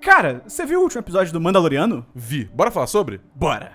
[0.00, 2.06] Cara, você viu o último episódio do Mandaloriano?
[2.14, 2.44] Vi.
[2.44, 3.20] Bora falar sobre?
[3.34, 3.72] Bora!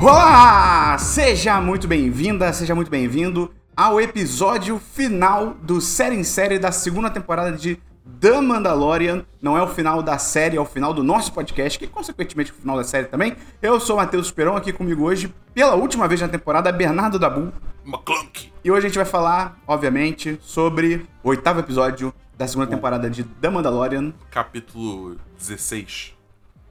[0.00, 0.96] Olá!
[0.98, 7.08] Seja muito bem-vinda, seja muito bem-vindo ao episódio final do Série em Série da segunda
[7.08, 7.80] temporada de
[8.20, 9.24] The Mandalorian.
[9.40, 12.54] Não é o final da série, é o final do nosso podcast, que consequentemente é
[12.54, 13.36] o final da série também.
[13.62, 17.52] Eu sou o Matheus Esperon, aqui comigo hoje, pela última vez na temporada, Bernardo Dabu.
[17.86, 18.52] McClunk.
[18.64, 23.24] E hoje a gente vai falar, obviamente, sobre o oitavo episódio da segunda temporada de
[23.24, 26.14] The Mandalorian, Capítulo 16.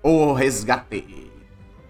[0.04, 1.32] O Resgate.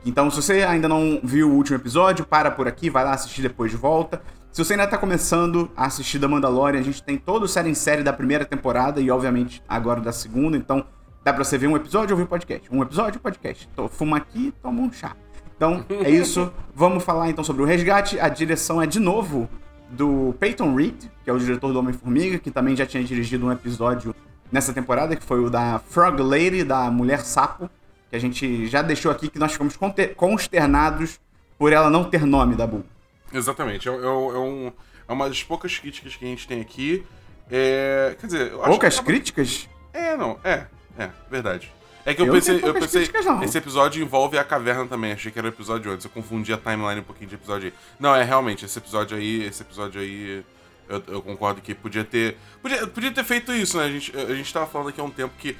[0.05, 3.41] Então, se você ainda não viu o último episódio, para por aqui, vai lá assistir
[3.41, 4.21] depois de volta.
[4.51, 7.69] Se você ainda tá começando a assistir The Mandalorian, a gente tem todo o série
[7.69, 10.57] em série da primeira temporada e, obviamente, agora da segunda.
[10.57, 10.83] Então,
[11.23, 12.67] dá pra você ver um episódio ou ouvir um podcast.
[12.71, 13.69] Um episódio, podcast.
[13.75, 15.15] Tô- Fuma aqui, toma um chá.
[15.55, 16.51] Então, é isso.
[16.73, 18.19] Vamos falar então sobre o resgate.
[18.19, 19.47] A direção é de novo
[19.91, 23.51] do Peyton Reed, que é o diretor do Homem-Formiga, que também já tinha dirigido um
[23.51, 24.13] episódio
[24.51, 27.69] nessa temporada, que foi o da Frog Lady, da Mulher Sapo,
[28.09, 29.75] que a gente já deixou aqui, que nós ficamos
[30.15, 31.19] consternados
[31.59, 32.83] por ela não ter nome da Bull.
[33.33, 33.87] Exatamente.
[33.87, 34.71] É, é- é um-
[35.07, 37.05] é uma das poucas críticas que a gente tem aqui.
[37.49, 39.69] É, quer dizer, Poucas acaba- críticas?
[39.93, 40.39] É, não.
[40.43, 40.65] É,
[40.97, 41.71] é, verdade.
[42.05, 43.43] É que eu, Eu pensei, eu pensei, críticas, não.
[43.43, 45.11] esse episódio envolve a caverna também.
[45.11, 46.05] Achei que era o episódio antes.
[46.05, 47.73] Eu confundi a timeline um pouquinho de episódio aí.
[47.99, 50.43] Não, é realmente esse episódio aí, esse episódio aí,
[50.87, 53.85] eu, eu concordo que podia ter, podia, podia ter feito isso, né?
[53.85, 55.57] A gente, a gente tava falando aqui há um tempo que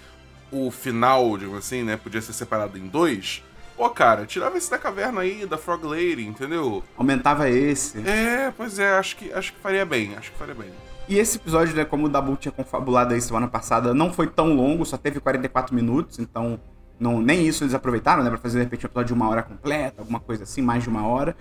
[0.49, 3.43] o final, digamos assim, né, podia ser separado em dois.
[3.77, 6.83] Pô, cara, tirava esse da caverna aí, da Frog Lady, entendeu?
[6.97, 7.99] Aumentava esse.
[7.99, 10.71] É, pois é, acho que, acho que faria bem, acho que faria bem.
[11.07, 14.55] E esse episódio, né, como o Dabu tinha confabulado aí semana passada, não foi tão
[14.55, 16.59] longo, só teve 44 minutos, então
[16.99, 19.43] não, nem isso eles aproveitaram, né, pra fazer de repente um episódio de uma hora
[19.43, 21.37] completa, alguma coisa assim, mais de uma hora.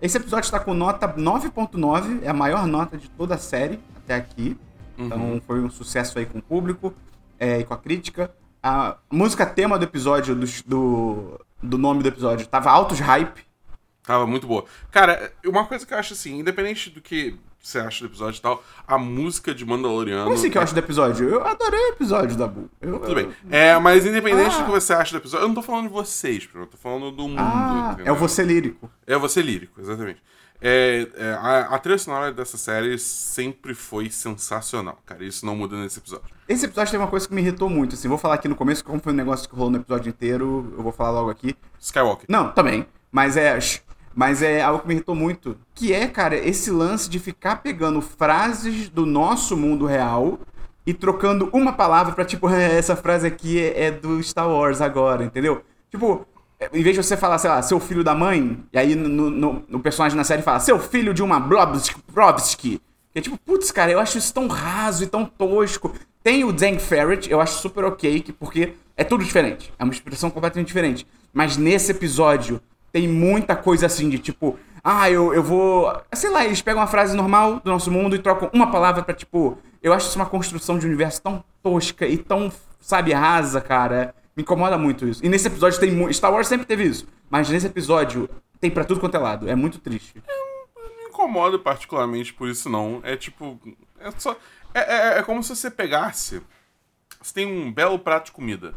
[0.00, 4.14] Esse episódio está com nota 9.9, é a maior nota de toda a série até
[4.14, 4.56] aqui.
[4.98, 6.92] Então foi um sucesso aí com o público
[7.38, 8.30] é, e com a crítica.
[8.62, 13.46] A música tema do episódio, do, do, do nome do episódio, tava altos hype.
[14.02, 14.64] Tava muito boa.
[14.90, 18.40] Cara, uma coisa que eu acho assim, independente do que você acha do episódio e
[18.40, 20.22] tal, a música de Mandaloriano.
[20.24, 21.28] Como assim que eu acho do episódio?
[21.28, 22.70] Eu adorei o episódio, Dabu.
[22.80, 23.30] Eu, Tudo bem.
[23.50, 24.58] É, mas independente Ah.
[24.60, 27.10] do que você acha do episódio, eu não tô falando de vocês, eu tô falando
[27.10, 27.38] do mundo.
[27.40, 28.14] Ah, entendeu?
[28.14, 28.90] é o você lírico.
[29.06, 30.22] É você lírico, exatamente.
[30.60, 35.24] É, é, a, a trilha sonora dessa série sempre foi sensacional, cara.
[35.24, 36.26] Isso não muda nesse episódio.
[36.48, 38.84] Esse episódio tem uma coisa que me irritou muito, assim, vou falar aqui no começo,
[38.84, 41.54] como foi um negócio que rolou no episódio inteiro, eu vou falar logo aqui.
[41.78, 42.26] Skywalker.
[42.28, 43.58] Não, também, mas é...
[44.14, 48.00] Mas é algo que me irritou muito, que é, cara, esse lance de ficar pegando
[48.00, 50.40] frases do nosso mundo real
[50.84, 55.22] e trocando uma palavra pra, tipo, essa frase aqui é, é do Star Wars agora,
[55.22, 55.62] entendeu?
[55.88, 56.37] Tipo, é,
[56.72, 59.64] em vez de você falar, sei lá, seu filho da mãe, e aí no, no,
[59.68, 62.80] no personagem na série fala, seu filho de uma Blobsky.
[63.12, 65.92] Que é tipo, putz, cara, eu acho isso tão raso e tão tosco.
[66.22, 69.72] Tem o Zank Ferret, eu acho super ok, que- porque é tudo diferente.
[69.78, 71.06] É uma expressão completamente diferente.
[71.32, 72.60] Mas nesse episódio
[72.92, 75.90] tem muita coisa assim de tipo, ah, eu, eu vou.
[76.12, 79.14] Sei lá, eles pegam uma frase normal do nosso mundo e trocam uma palavra pra
[79.14, 79.56] tipo.
[79.82, 84.14] Eu acho isso uma construção de universo tão tosca e tão, sabe, rasa, cara.
[84.38, 85.26] Me incomoda muito isso.
[85.26, 86.14] E nesse episódio tem muito.
[86.14, 87.08] Star Wars sempre teve isso.
[87.28, 89.50] Mas nesse episódio tem pra tudo quanto é lado.
[89.50, 90.22] É muito triste.
[90.76, 93.00] Não me incomoda particularmente por isso, não.
[93.02, 93.60] É tipo.
[93.98, 94.38] É só.
[94.72, 96.40] É, é, é como se você pegasse.
[97.20, 98.74] Você tem um belo prato de comida.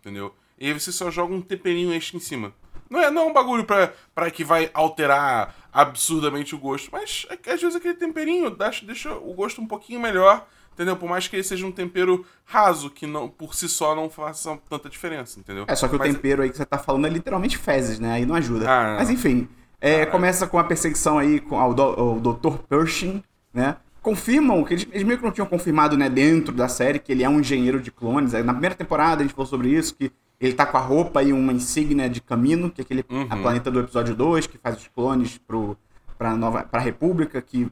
[0.00, 0.34] Entendeu?
[0.58, 2.52] E aí você só joga um temperinho extra em cima.
[2.90, 6.88] Não é, não é um bagulho pra, pra que vai alterar absurdamente o gosto.
[6.90, 10.44] Mas é às vezes aquele temperinho deixa, deixa o gosto um pouquinho melhor.
[10.78, 10.94] Entendeu?
[10.94, 14.56] Por mais que ele seja um tempero raso, que não, por si só não faça
[14.70, 15.64] tanta diferença, entendeu?
[15.66, 18.12] É, só que o Mas- tempero aí que você tá falando é literalmente fezes, né?
[18.12, 18.66] Aí não ajuda.
[18.70, 18.94] Ah.
[18.96, 19.48] Mas enfim,
[19.80, 22.58] é, começa com a perseguição aí com ao, do, ao Dr.
[22.68, 23.74] Pershing, né?
[24.00, 27.24] Confirmam, que eles, eles meio que não tinham confirmado, né, dentro da série, que ele
[27.24, 28.32] é um engenheiro de clones.
[28.32, 31.24] Aí, Na primeira temporada a gente falou sobre isso, que ele tá com a roupa
[31.24, 34.76] e uma insígnia de Camino, que é aquele a planeta do episódio 2, que faz
[34.76, 35.76] os clones pro,
[36.16, 37.68] pra, nova, pra República, que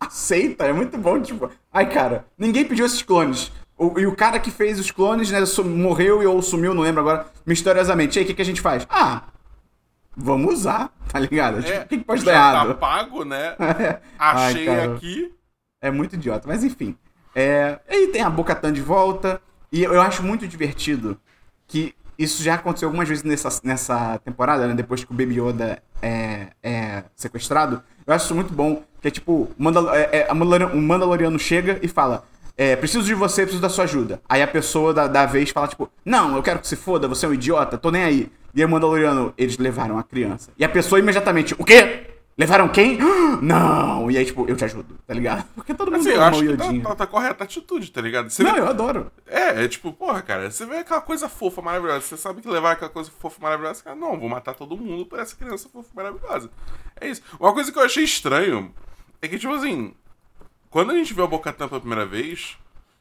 [0.00, 1.50] aceita, é muito bom, tipo...
[1.72, 3.52] Ai, cara, ninguém pediu esses clones.
[3.78, 7.00] O- e o cara que fez os clones, né, morreu e ou sumiu, não lembro
[7.00, 8.16] agora, misteriosamente.
[8.16, 8.86] E aí, o que, que a gente faz?
[8.90, 9.22] Ah,
[10.16, 11.62] vamos usar, tá ligado?
[11.62, 12.68] Tipo, o que, que pode dar É, já errado?
[12.68, 13.54] tá pago, né?
[14.18, 14.94] Ai, Achei cara.
[14.94, 15.32] aqui.
[15.80, 16.96] É muito idiota, mas enfim.
[17.34, 19.40] É, aí tem a Bocatan de volta.
[19.70, 21.20] E eu acho muito divertido
[21.66, 24.74] que isso já aconteceu algumas vezes nessa, nessa temporada, né?
[24.74, 27.82] Depois que o Baby Yoda é, é sequestrado.
[28.06, 28.82] Eu acho isso muito bom.
[29.06, 32.24] Que é tipo, o, Mandal é, é, Mandalorian- Mandaloriano chega e fala:
[32.56, 34.20] é, preciso de você, preciso da sua ajuda.
[34.28, 37.24] Aí a pessoa da, da vez fala, tipo, não, eu quero que se foda, você
[37.24, 38.32] é um idiota, tô nem aí.
[38.52, 40.50] E aí o Mandaloriano, eles levaram a criança.
[40.58, 42.04] E a pessoa imediatamente, o quê?
[42.36, 42.98] Levaram quem?
[43.40, 44.10] Não!
[44.10, 45.44] E aí, tipo, eu te ajudo, tá ligado?
[45.54, 46.82] Porque todo mundo Assim, eu acho que tá, Yodinha.
[46.82, 48.28] tá, tá correta a atitude, tá ligado?
[48.28, 49.10] Você Não, vê- eu adoro.
[49.26, 52.00] É, é tipo, porra, cara, você vê aquela coisa fofa, maravilhosa.
[52.00, 55.18] Você sabe que levar aquela coisa fofa, maravilhosa, cara, não, vou matar todo mundo por
[55.20, 56.50] essa criança fofa, maravilhosa.
[57.00, 57.22] É isso.
[57.38, 58.70] Uma coisa que eu achei estranho
[59.22, 59.94] é que, tipo assim,
[60.70, 62.56] quando a gente viu a Bocatan pela primeira vez,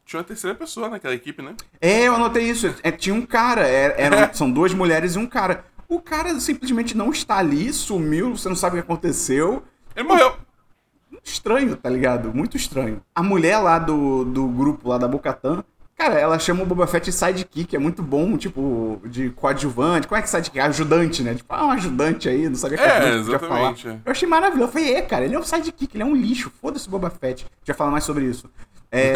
[0.05, 1.55] tinha uma terceira pessoa naquela equipe, né?
[1.81, 2.73] É, eu anotei isso.
[2.83, 5.65] É, tinha um cara, é- eram, são duas mulheres e um cara.
[5.87, 9.63] O cara simplesmente não está ali, sumiu, você não sabe o que aconteceu.
[9.95, 10.35] Ele morreu.
[11.23, 12.33] Estranho, tá ligado?
[12.33, 13.01] Muito estranho.
[13.13, 15.63] A mulher lá do, do grupo, lá da Bocatan,
[15.97, 20.07] cara, ela chama o Boba Fett de sidekick, é muito bom, tipo, de coadjuvante.
[20.07, 20.59] Como é que sidekick?
[20.59, 21.35] Ajudante, né?
[21.35, 23.95] Tipo, ah, um ajudante aí, não sabia É, que podia exatamente, falar.
[23.95, 23.99] é.
[24.05, 24.69] Eu achei maravilhoso.
[24.69, 26.51] Eu falei, é, cara, ele é um sidekick, ele é um lixo.
[26.61, 27.45] Foda-se o Boba Fett.
[27.65, 28.49] Vai falar mais sobre isso.
[28.91, 29.13] É,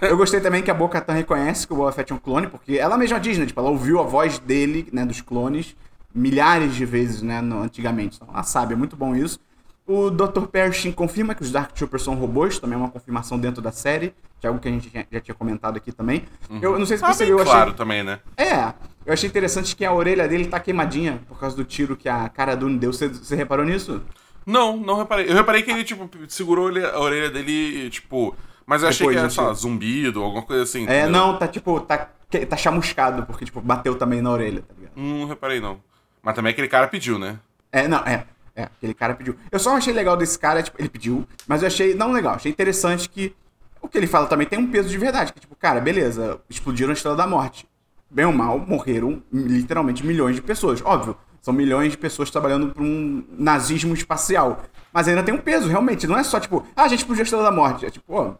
[0.08, 2.74] eu gostei também que a Bo-Katan reconhece que o Boba Fett é um clone, porque
[2.76, 3.46] ela mesma diz, né?
[3.46, 5.76] Tipo, ela ouviu a voz dele, né, dos clones,
[6.14, 8.16] milhares de vezes, né, no- antigamente.
[8.16, 9.38] Então ela sabe, é muito bom isso.
[9.86, 10.46] O Dr.
[10.46, 14.14] Pershing confirma que os Dark Troopers são robôs, também é uma confirmação dentro da série,
[14.40, 16.24] que é algo que a gente já, já tinha comentado aqui também.
[16.60, 17.74] Eu não sei se Tá você bem viu, eu claro achei...
[17.74, 18.20] também, né?
[18.36, 18.72] É,
[19.04, 22.28] eu achei interessante que a orelha dele tá queimadinha por causa do tiro que a
[22.28, 22.92] cara Dune deu.
[22.92, 24.00] Você, você reparou nisso?
[24.46, 25.28] Não, não reparei.
[25.28, 28.34] Eu reparei que ele, tipo, segurou a orelha dele, tipo.
[28.64, 30.86] Mas eu achei Depois que era, do sei lá, zumbido, alguma coisa assim.
[30.86, 31.10] É, entendeu?
[31.10, 32.08] não, tá tipo, tá,
[32.48, 34.92] tá chamuscado, porque, tipo, bateu também na orelha, tá ligado?
[34.96, 35.80] Hum, Não reparei, não.
[36.22, 37.38] Mas também aquele cara pediu, né?
[37.72, 38.24] É, não, é.
[38.54, 39.36] É, aquele cara pediu.
[39.50, 42.52] Eu só achei legal desse cara, tipo, ele pediu, mas eu achei, não legal, achei
[42.52, 43.34] interessante que
[43.80, 45.32] o que ele fala também tem um peso de verdade.
[45.32, 47.66] Que, tipo, cara, beleza, explodiram a Estrela da Morte.
[48.10, 50.82] Bem ou mal, morreram literalmente milhões de pessoas.
[50.84, 54.62] Óbvio, são milhões de pessoas trabalhando para um nazismo espacial.
[54.92, 56.06] Mas ainda tem um peso, realmente.
[56.06, 57.86] Não é só, tipo, ah, a gente explodiu a Estrela da Morte.
[57.86, 58.34] É tipo, ó,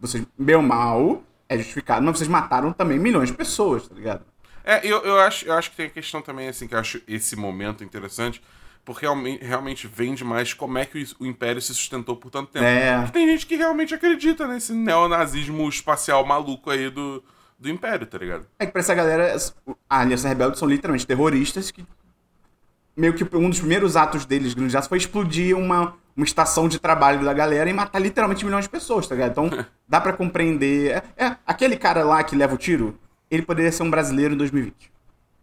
[0.00, 4.24] vocês, bem ou mal, é justificado, mas vocês mataram também milhões de pessoas, tá ligado?
[4.64, 7.00] É, eu, eu, acho, eu acho que tem a questão também, assim, que eu acho
[7.08, 8.42] esse momento interessante,
[8.84, 9.06] porque
[9.40, 12.64] realmente, vende mais como é que o, Império se sustentou por tanto tempo.
[12.64, 12.98] É.
[12.98, 17.22] Porque tem gente que realmente acredita nesse neonazismo espacial maluco aí do,
[17.58, 18.46] do Império, tá ligado?
[18.58, 19.36] É que pra essa galera,
[19.88, 21.86] a Aliança Rebelde são literalmente terroristas que.
[22.94, 26.78] Meio que um dos primeiros atos deles, grandes atos, foi explodir uma, uma estação de
[26.78, 29.30] trabalho da galera e matar literalmente milhões de pessoas, tá ligado?
[29.30, 31.02] Então, dá pra compreender.
[31.16, 32.98] É, é, aquele cara lá que leva o tiro,
[33.30, 34.92] ele poderia ser um brasileiro em 2020.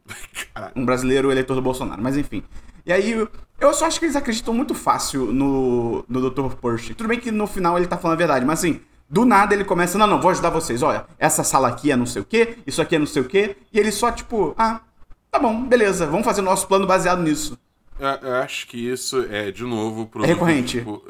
[0.53, 0.74] Caralho.
[0.75, 2.44] Um brasileiro eleitor do Bolsonaro, mas enfim.
[2.89, 3.27] E aí,
[3.59, 6.56] eu só acho que eles acreditam muito fácil no, no Dr.
[6.56, 6.95] Pershing.
[6.95, 9.63] Tudo bem que no final ele tá falando a verdade, mas assim, do nada ele
[9.63, 12.57] começa, não, não, vou ajudar vocês, olha, essa sala aqui é não sei o quê,
[12.65, 14.81] isso aqui é não sei o quê, e ele só, tipo, ah,
[15.30, 17.59] tá bom, beleza, vamos fazer o nosso plano baseado nisso.
[18.00, 20.24] Eu, eu acho que isso é, de novo, pro.
[20.24, 20.80] É recorrente.
[20.80, 21.03] tipo,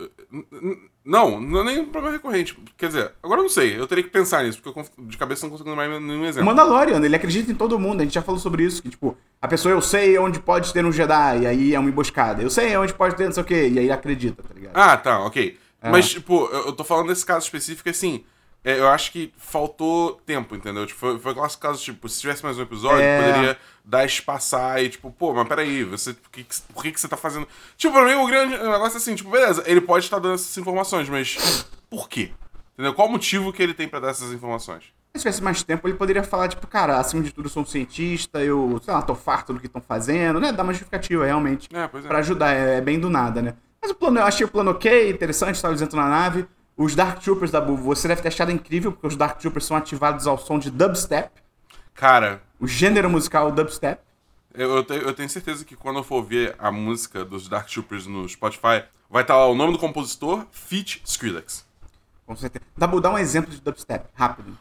[1.10, 2.56] não, não é nem um problema recorrente.
[2.78, 5.46] Quer dizer, agora eu não sei, eu teria que pensar nisso, porque eu de cabeça
[5.46, 6.46] não consigo lembrar nenhum O exemplo.
[6.46, 9.48] Mandalorian, ele acredita em todo mundo, a gente já falou sobre isso, que, tipo, a
[9.48, 12.78] pessoa, eu sei onde pode ter um Jedi, e aí é uma emboscada, eu sei
[12.78, 14.76] onde pode ter não sei o quê, e aí acredita, tá ligado?
[14.76, 15.58] Ah, tá, ok.
[15.82, 15.90] É.
[15.90, 18.24] Mas, tipo, eu, eu tô falando desse caso específico assim.
[18.64, 20.86] É, eu acho que faltou tempo, entendeu?
[20.86, 23.32] Tipo, foi, foi aquelas casos, tipo, se tivesse mais um episódio, É.
[23.32, 27.08] poderia dar espaçar e, tipo, pô, mas peraí, você, por, que, por que, que você
[27.08, 27.48] tá fazendo.
[27.78, 30.58] Tipo, pra mim o grande negócio é assim, tipo, beleza, ele pode estar dando essas
[30.58, 32.32] informações, mas por quê?
[32.74, 32.94] Entendeu?
[32.94, 34.84] Qual o motivo que ele tem pra dar essas informações?
[35.16, 37.66] Se tivesse mais tempo, ele poderia falar, tipo, cara, acima de tudo eu sou um
[37.66, 40.52] cientista, eu, sei lá, tô farto do que estão fazendo, né?
[40.52, 41.68] Dar uma justificativa, realmente.
[41.74, 42.08] É, pois é.
[42.08, 43.56] Pra ajudar, é, é bem do nada, né?
[43.82, 46.46] Mas o plano, eu achei o plano ok, interessante, estava dentro na nave.
[46.82, 49.76] Os Dark Troopers da Bu, você deve ter achado incrível, porque os Dark Troopers são
[49.76, 51.30] ativados ao som de dubstep,
[51.94, 54.02] Cara, o gênero musical dubstep.
[54.54, 57.68] eu, eu, te- eu tenho certeza que quando eu for ouvir a música dos Dark
[57.68, 61.66] Troopers no Spotify, vai estar lá o nome do compositor, Feat Skrillex.
[62.26, 62.64] Com certeza.
[62.78, 64.58] Dabu, dá um exemplo de dubstep, rápido.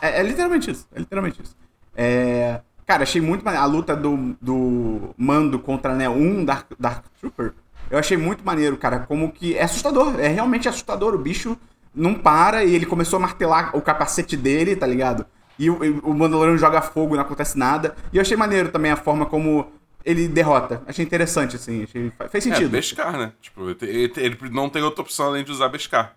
[0.00, 0.86] É, é literalmente isso.
[0.92, 1.56] É literalmente isso.
[1.96, 3.64] É, cara, achei muito maneiro.
[3.64, 7.52] A luta do, do Mando contra né, um Dark, Dark Trooper.
[7.90, 9.00] Eu achei muito maneiro, cara.
[9.00, 9.56] Como que.
[9.56, 10.18] É assustador.
[10.18, 11.14] É realmente assustador.
[11.14, 11.56] O bicho
[11.94, 15.24] não para e ele começou a martelar o capacete dele, tá ligado?
[15.58, 17.94] E o, o Mandalorian joga fogo, não acontece nada.
[18.12, 19.70] E eu achei maneiro também a forma como
[20.04, 20.82] ele derrota.
[20.86, 21.82] Achei interessante, assim.
[21.84, 22.70] Achei, fez É, sentido.
[22.70, 23.32] Beskar, né?
[23.40, 26.14] Tipo, ele, ele não tem outra opção além de usar Beskar.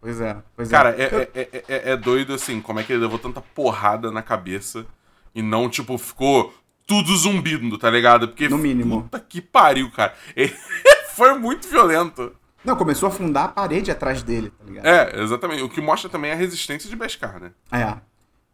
[0.00, 1.02] Pois é, pois Cara, é.
[1.02, 4.22] é, é, é, é- é doido assim, como é que ele levou tanta porrada na
[4.22, 4.86] cabeça
[5.34, 6.52] e não, tipo, ficou
[6.86, 8.28] tudo zumbido, tá ligado?
[8.28, 8.48] Porque.
[8.48, 9.02] No mínimo.
[9.02, 10.14] Puta que pariu, cara.
[11.14, 12.32] Foi muito violento.
[12.64, 14.86] Não, começou a afundar a parede atrás dele, tá ligado?
[14.86, 15.62] É, exatamente.
[15.62, 17.52] O que mostra também a resistência de Beskar, né?
[17.72, 17.96] É.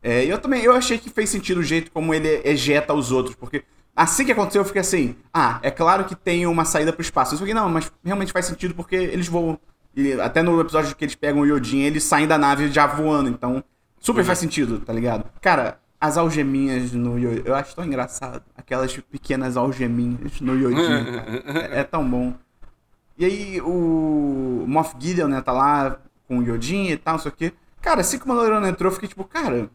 [0.02, 3.34] É, eu também, eu achei que fez sentido o jeito como ele ejeta os outros,
[3.34, 3.64] porque
[3.96, 7.34] Assim que aconteceu, eu fiquei assim, ah, é claro que tem uma saída pro espaço.
[7.34, 9.58] Eu fiquei, não, mas realmente faz sentido porque eles voam.
[9.96, 13.30] E até no episódio que eles pegam o Yodin, eles saem da nave já voando,
[13.30, 13.64] então
[13.98, 15.24] super faz sentido, tá ligado?
[15.40, 18.42] Cara, as algeminhas no Yodin, eu acho tão engraçado.
[18.56, 21.72] Aquelas pequenas algeminhas no Yodin, cara.
[21.74, 22.34] É, é tão bom.
[23.18, 25.98] E aí o Moff Gideon, né, tá lá
[26.28, 27.52] com o Yodin e tal, não sei o quê.
[27.80, 29.70] Cara, assim que o Mandaloriano entrou, eu fiquei tipo, cara,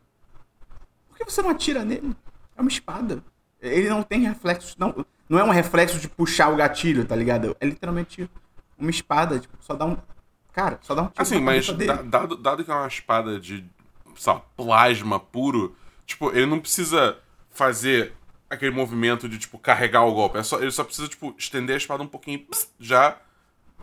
[1.10, 2.16] por que você não atira nele?
[2.56, 3.24] É uma espada.
[3.60, 7.56] Ele não tem reflexos, não, não é um reflexo de puxar o gatilho, tá ligado?
[7.60, 8.30] É literalmente
[8.78, 9.98] uma espada, tipo, só dá um.
[10.52, 11.68] Cara, só dá um tiro Assim, mas
[12.06, 13.66] dado, dado que é uma espada de,
[14.18, 15.76] sei lá, plasma puro,
[16.12, 17.18] tipo, ele não precisa
[17.50, 18.14] fazer
[18.50, 20.38] aquele movimento de, tipo, carregar o golpe.
[20.38, 22.46] É só, ele só precisa, tipo, estender a espada um pouquinho,
[22.80, 23.18] já...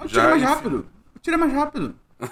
[0.00, 0.44] É mais enfim.
[0.44, 0.86] rápido.
[1.26, 1.94] É mais rápido.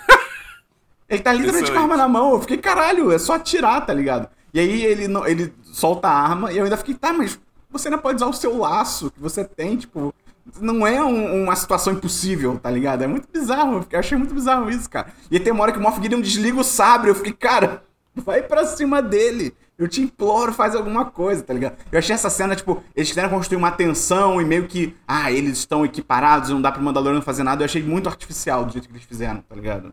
[1.08, 2.32] ele tá literalmente com a arma na mão.
[2.32, 4.28] Eu fiquei, caralho, é só atirar, tá ligado?
[4.54, 7.38] E aí ele, não- ele solta a arma e eu ainda fiquei, tá, mas
[7.70, 10.14] você ainda pode usar o seu laço que você tem, tipo.
[10.60, 13.02] Não é um- uma situação impossível, tá ligado?
[13.02, 13.84] É muito bizarro.
[13.90, 15.12] Eu achei muito bizarro isso, cara.
[15.30, 17.10] E aí tem uma hora que o Moff Gideon desliga o sabre.
[17.10, 17.82] Eu fiquei, cara,
[18.14, 19.54] vai pra cima dele.
[19.78, 21.76] Eu te imploro, faz alguma coisa, tá ligado?
[21.92, 25.58] Eu achei essa cena, tipo, eles quiseram construir uma tensão e meio que, ah, eles
[25.58, 27.62] estão equiparados, não dá pro Mandaloriano fazer nada.
[27.62, 29.92] Eu achei muito artificial do jeito que eles fizeram, tá ligado?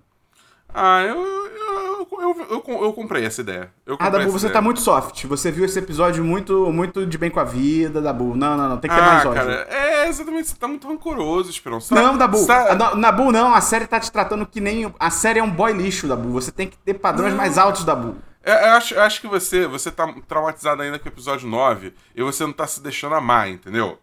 [0.74, 3.70] Ah, eu, eu, eu, eu, eu, comprei essa ideia.
[3.86, 4.54] Eu Ah, Dabu, você ideia.
[4.54, 5.25] tá muito soft.
[5.25, 8.36] Você viu esse episódio muito, muito de bem com a vida, Dabu.
[8.36, 8.78] Não, não, não.
[8.78, 9.40] Tem que ter Ah, mais ódio.
[9.42, 11.94] cara, é exatamente, você tá muito rancoroso, Esperança.
[11.94, 12.38] Não, Dabu.
[12.38, 13.54] Você tá- Ah, não, não.
[13.54, 14.92] A série tá te tratando que nem.
[15.00, 16.30] A série é um boy lixo, Dabu.
[16.32, 18.16] Você tem que ter padrões mais altos, Dabu.
[18.44, 21.94] Eu, eu acho, eu acho que você, você tá traumatizado ainda com o episódio 9
[22.14, 23.98] e você não tá se deixando amar, entendeu?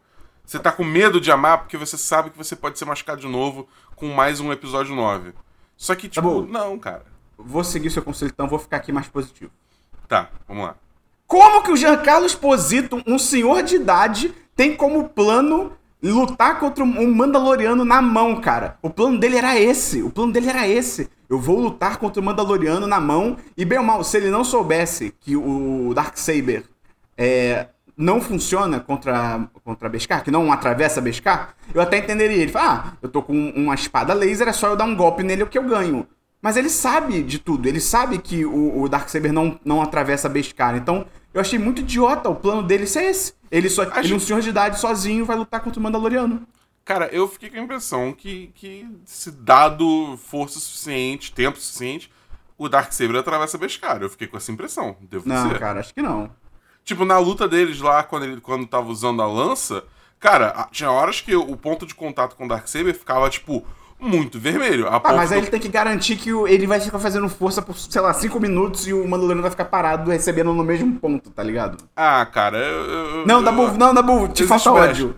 [0.45, 3.29] Você tá com medo de amar porque você sabe que você pode ser machucado de
[3.29, 5.33] novo com mais um episódio 9.
[5.77, 6.43] Só que, tipo, bom.
[6.43, 7.05] não, cara.
[7.39, 9.51] Vou seguir seu conselho, então vou ficar aqui mais positivo.
[10.09, 10.75] Tá, vamos lá.
[11.27, 17.14] Como que o Giancarlo Esposito, um senhor de idade, tem como plano lutar contra um
[17.14, 18.78] Mandaloriano na mão, cara?
[18.80, 20.02] O plano dele era esse.
[20.02, 21.11] O plano dele era esse.
[21.28, 23.37] Eu vou lutar contra o Mandaloriano na mão.
[23.57, 26.64] E bem ou mal, se ele não soubesse que o Darksaber
[27.16, 27.66] é,
[27.97, 32.42] não funciona contra, contra Beskar, que não atravessa Beskar, eu até entenderia.
[32.42, 35.23] Ele fala, ah, eu tô com uma espada laser, é só eu dar um golpe
[35.23, 36.07] nele que eu ganho.
[36.40, 40.75] Mas ele sabe de tudo, ele sabe que o, o Darksaber não, não atravessa Beskar.
[40.75, 43.35] Então, eu achei muito idiota o plano dele ser esse.
[43.51, 46.47] Ele, só, ele, um senhor de idade, sozinho, vai lutar contra o Mandaloriano.
[46.85, 52.11] Cara, eu fiquei com a impressão que, que se dado força suficiente, tempo suficiente,
[52.59, 54.03] o Darksaber atravessa Beskar.
[54.03, 55.59] Eu fiquei com essa impressão, devo Não, dizer.
[55.59, 56.31] cara, acho que não.
[56.85, 59.85] Tipo, na luta deles lá, quando ele quando tava usando a lança,
[60.19, 63.65] cara, a- tinha horas que o ponto de contato com o Darksaber ficava, tipo,
[64.00, 64.88] muito vermelho.
[64.88, 67.76] Ah, mas aí do- ele tem que garantir que ele vai ficar fazendo força por,
[67.76, 71.42] sei lá, 5 minutos e o Mandaloriano vai ficar parado recebendo no mesmo ponto, tá
[71.42, 71.76] ligado?
[71.95, 72.85] Ah, cara, eu...
[72.90, 74.71] eu- Não, eu- Dabu, não, Dabu, te brecha.
[74.73, 75.14] ódio.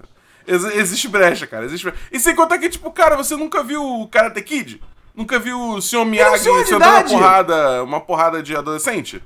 [0.46, 1.98] Ex- existe brecha, cara, existe brecha.
[2.10, 4.82] E sem contar que, tipo, cara, você nunca viu o Karate Kid?
[5.14, 6.04] Nunca viu o Sr.
[6.06, 9.22] Miyagi sentando uma porrada, uma porrada de adolescente?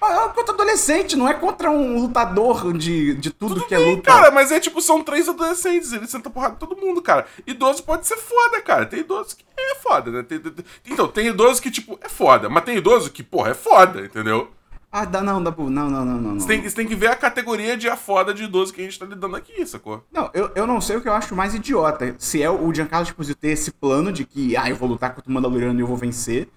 [0.00, 3.90] Ah, É contra adolescente, não é contra um lutador de, de tudo, que é Sim,
[3.96, 4.02] luta.
[4.10, 7.26] cara, mas é tipo, são três adolescentes, ele senta porrada em todo mundo, cara.
[7.46, 8.86] Idoso pode ser foda, cara.
[8.86, 10.22] Tem idoso que é foda, né?
[10.22, 10.52] Tem- tem-
[10.86, 14.50] então, tem idoso que, tipo, é foda, mas tem idoso que, porra, é foda, entendeu?
[14.92, 16.30] Ah, dá, não, Dabu, não, não, não, não.
[16.32, 16.40] não.
[16.40, 18.84] Você tem, você tem que ver a categoria de a foda de idoso que a
[18.84, 20.04] gente tá lidando aqui, sacou?
[20.10, 22.12] Não, eu, eu não sei o que eu acho mais idiota.
[22.18, 25.30] Se é o Giancarlo Esposito ter esse plano de que, ah, eu vou lutar contra
[25.30, 26.48] o Mandaloriano e eu vou vencer.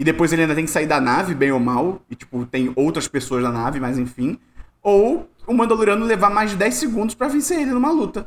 [0.00, 2.00] E depois ele ainda tem que sair da nave, bem ou mal.
[2.10, 4.38] E, tipo, tem outras pessoas na nave, mas enfim.
[4.82, 8.26] Ou o Mandaloriano levar mais de 10 segundos pra vencer ele numa luta.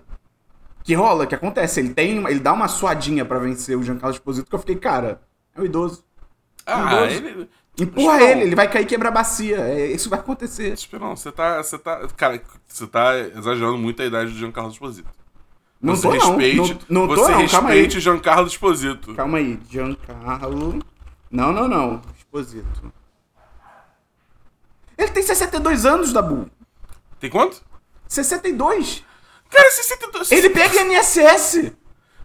[0.83, 1.79] Que rola, que acontece.
[1.79, 5.19] Ele tem, ele dá uma suadinha pra vencer o Giancarlo Esposito, que eu fiquei, cara,
[5.55, 6.03] é o idoso.
[6.63, 7.15] Ah, Idoso.
[7.25, 7.49] ele.
[7.79, 8.31] Empurra Esperão.
[8.33, 9.57] ele, ele vai cair e quebrar a bacia.
[9.57, 10.73] É, isso vai acontecer.
[10.73, 11.57] Esperão, você tá.
[11.63, 12.07] Você tá.
[12.15, 15.09] Cara, você tá exagerando muito a idade do Giancarlo Esposito.
[15.81, 16.37] Não você tô, não.
[16.37, 17.37] respeite, Não, não você tô, não.
[17.39, 19.15] Respeite Giancarlo Esposito.
[19.15, 20.79] Calma aí, Giancarlo.
[21.33, 22.01] Não, não, não.
[22.15, 22.93] Exposito.
[24.95, 26.47] Ele tem 62 anos, Dabu.
[27.19, 27.59] Tem quanto?
[28.07, 29.03] 62?
[29.49, 30.31] Cara, 62.
[30.31, 31.71] Ele pega INSS.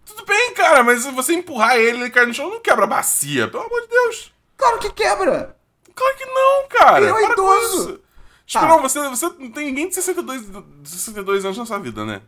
[0.04, 2.88] Tudo bem, cara, mas se você empurrar ele, ele cai no chão, não quebra a
[2.88, 4.32] bacia, pelo amor de Deus.
[4.56, 5.56] Claro que quebra.
[5.94, 7.00] Claro que não, cara.
[7.00, 8.00] Ele é um idoso.
[8.46, 8.82] Esperão, Tá.
[8.82, 10.42] você, você não tem ninguém de 62,
[10.82, 12.22] de 62 anos na sua vida, né?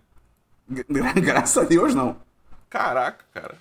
[0.69, 2.17] Gra- Graças a Deus, não.
[2.69, 3.57] Caraca, cara.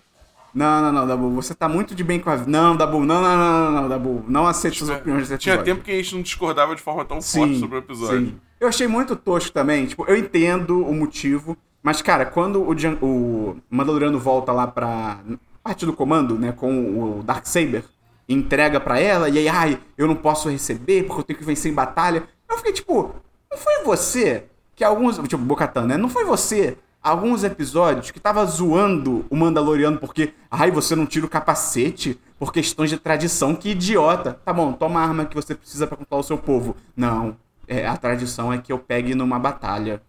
[0.54, 1.30] Não, não, não, Dabu.
[1.32, 2.50] Você tá muito de bem com a vida.
[2.50, 3.00] Não, Dabu.
[3.06, 4.24] Não, não, não, não, não, Dabu.
[4.28, 5.74] Não aceite as opiniões desse Tinha episódio.
[5.76, 8.20] tempo que a gente não discordava de forma tão forte sobre o episódio.
[8.28, 8.36] sim.
[8.60, 9.86] Eu achei muito tosco também.
[9.86, 11.56] Tipo, eu entendo o motivo.
[11.82, 15.20] Mas, cara, quando o, Jan- o Mandaloriano volta lá pra
[15.64, 17.84] parte do comando, né, com o Darksaber,
[18.28, 21.72] entrega pra ela, e aí, ai, eu não posso receber porque eu tenho que vencer
[21.72, 22.24] em batalha.
[22.50, 23.16] Eu fiquei tipo,
[23.50, 25.18] não foi você que alguns.
[25.20, 25.96] Tipo, Bocatan, né?
[25.98, 30.34] Não foi você, alguns episódios, que tava zoando o Mandaloriano porque.
[30.52, 34.40] Ai, você não tira o capacete por questões de tradição, que idiota.
[34.46, 36.76] Tá bom, toma a arma que você precisa pra controlar o seu povo.
[36.96, 37.36] Não.
[37.68, 40.02] É, a tradição é que eu pegue numa batalha.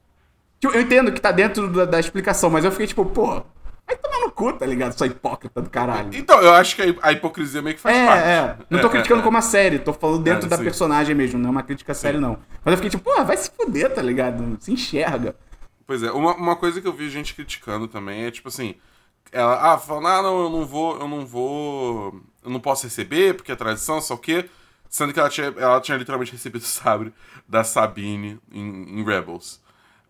[0.62, 3.42] Eu entendo que tá dentro da, da explicação, mas eu fiquei tipo, pô,
[3.86, 4.92] vai tomar no cu, tá ligado?
[4.96, 6.10] Sua hipócrita do caralho.
[6.14, 8.22] Então, eu acho que a- hipocrisia meio que faz É, parte.
[8.28, 8.56] é.
[8.70, 10.64] Não tô É, criticando é, como a série, tô falando dentro É, da sim.
[10.64, 12.38] personagem mesmo, não é uma crítica séria, não.
[12.64, 14.56] Mas eu fiquei tipo, pô, vai se fuder, tá ligado?
[14.60, 15.34] Se enxerga.
[15.90, 18.76] Pois é, uma, uma coisa que eu vi gente criticando também é tipo assim,
[19.32, 23.34] ela, ah, falando, ah, não, eu não vou, eu não vou, eu não posso receber
[23.34, 24.48] porque é tradição, só o quê?
[24.88, 27.12] Sendo que ela tinha, ela tinha literalmente recebido o sabre
[27.48, 29.60] da Sabine em, em Rebels.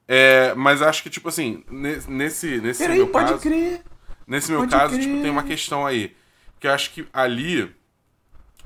[0.06, 3.40] É, mas acho que, tipo assim, ne- nesse, nesse Peraí, meu pode caso...
[3.40, 3.82] crer.
[4.26, 5.06] Nesse meu Pode caso, crer.
[5.06, 6.14] tipo, tem uma questão aí.
[6.60, 7.74] Que eu acho que ali,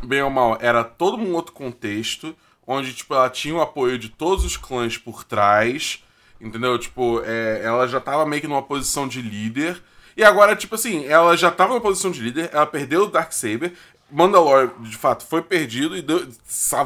[0.03, 2.35] bem ou mal, era todo um outro contexto,
[2.67, 6.04] onde, tipo, ela tinha o apoio de todos os clãs por trás,
[6.45, 6.79] entendeu?
[6.79, 9.83] Tipo, é, ela já tava meio que numa posição de líder.
[10.17, 13.73] E agora, tipo assim, ela já tava numa posição de líder, ela perdeu o Darksaber,
[14.11, 16.29] Mandalore, de fato, foi perdido e deu-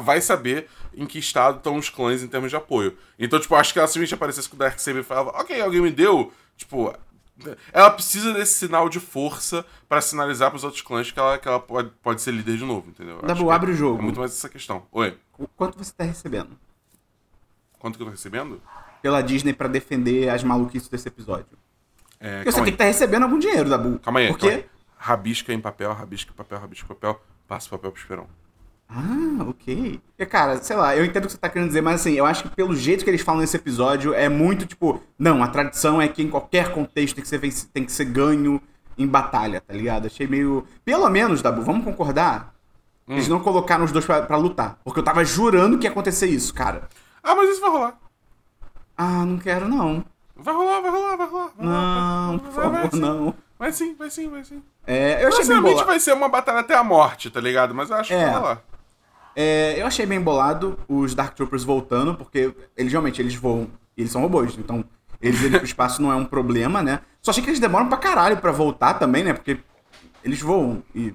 [0.01, 2.97] vai saber em que estado estão os clãs em termos de apoio.
[3.19, 5.91] Então, tipo, acho que ela simplesmente aparecesse com o Darksaber e falava, ok, alguém me
[5.91, 6.91] deu, tipo...
[7.71, 11.59] Ela precisa desse sinal de força pra sinalizar pros outros clãs que ela, que ela
[11.59, 13.21] pode, pode ser líder de novo, entendeu?
[13.21, 13.97] Dabu, abre o jogo.
[13.99, 14.85] É muito mais essa questão.
[14.91, 16.57] Oi, O Quanto você tá recebendo?
[17.77, 18.61] quanto que eu tô recebendo?
[19.01, 21.57] Pela Disney pra defender as maluquices desse episódio.
[22.19, 23.99] É, Porque você tem aí, que estar recebendo algum dinheiro, Dabu.
[23.99, 24.47] calma aí, Porque.
[24.47, 24.65] calma aí.
[25.01, 28.27] Rabisca em papel, rabisca em papel, rabisca em papel, passa o papel pro Esperão.
[28.89, 30.01] Ah, ok.
[30.09, 32.25] Porque, cara, sei lá, eu entendo o que você tá querendo dizer, mas assim, eu
[32.25, 36.01] acho que pelo jeito que eles falam nesse episódio, é muito tipo, não, a tradição
[36.01, 38.59] é que em qualquer contexto tem que ser, venci- tem que ser ganho
[38.97, 40.07] em batalha, tá ligado?
[40.07, 40.65] Achei meio.
[40.83, 42.53] Pelo menos, Dabu, vamos concordar?
[43.07, 44.77] Eles não colocaram os dois pra, pra lutar.
[44.83, 46.89] Porque eu tava jurando que ia acontecer isso, cara.
[47.23, 47.97] Ah, mas isso vai rolar.
[49.01, 50.03] Ah, não quero não.
[50.35, 51.51] Vai rolar, vai rolar, vai rolar.
[51.57, 52.99] vai rolar, Não, vai- por vai- vai favor, sim.
[53.01, 53.33] não.
[53.57, 54.61] Vai sim, vai sim, vai sim.
[54.85, 55.85] É, eu achei bem bolado.
[55.87, 57.73] vai ser uma batalha até a morte, tá ligado?
[57.73, 58.25] Mas eu acho que É.
[58.25, 58.61] vai rolar.
[59.35, 63.69] É, eu achei bem bolado os Dark Troopers voltando, porque eles realmente eles voam.
[63.95, 64.83] E eles são robôs, então
[65.21, 66.99] eles irem pro espaço não é um problema, né?
[67.21, 69.33] Só achei que eles demoram pra caralho pra voltar também, né?
[69.33, 69.59] Porque
[70.23, 71.13] eles voam e.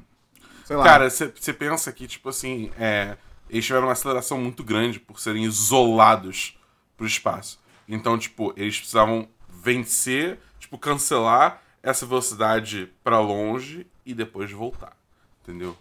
[0.65, 0.85] Sei lá.
[0.85, 3.17] Cara, você pensa que, tipo assim, é,
[3.51, 6.59] eles tiveram uma aceleração muito grande por serem isolados
[6.97, 7.59] pro espaço.
[7.89, 14.97] Então, tipo, eles precisavam vencer, tipo, cancelar essa velocidade pra longe e depois voltar.
[15.43, 15.77] Entendeu?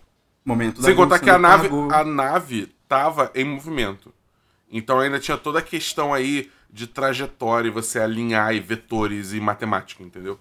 [0.45, 1.93] momento da Sem contar que a nave, cargo.
[1.93, 4.13] a nave tava em movimento.
[4.69, 9.39] Então ainda tinha toda a questão aí de trajetória, e você alinhar e vetores e
[9.39, 10.39] matemática, entendeu?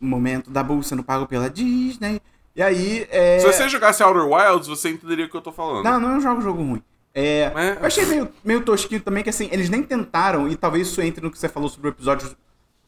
[0.00, 2.20] Momento da bolsa sendo pago pela Disney.
[2.54, 3.06] E aí.
[3.10, 3.38] É...
[3.38, 5.84] Se você jogasse Outer Wilds, você entenderia o que eu tô falando.
[5.84, 6.82] Não, não é um jogo, jogo ruim.
[7.18, 7.78] É, É.
[7.80, 11.22] Eu achei meio, meio tosquinho também que assim, eles nem tentaram, e talvez isso entre
[11.22, 12.30] no que você falou sobre o episódio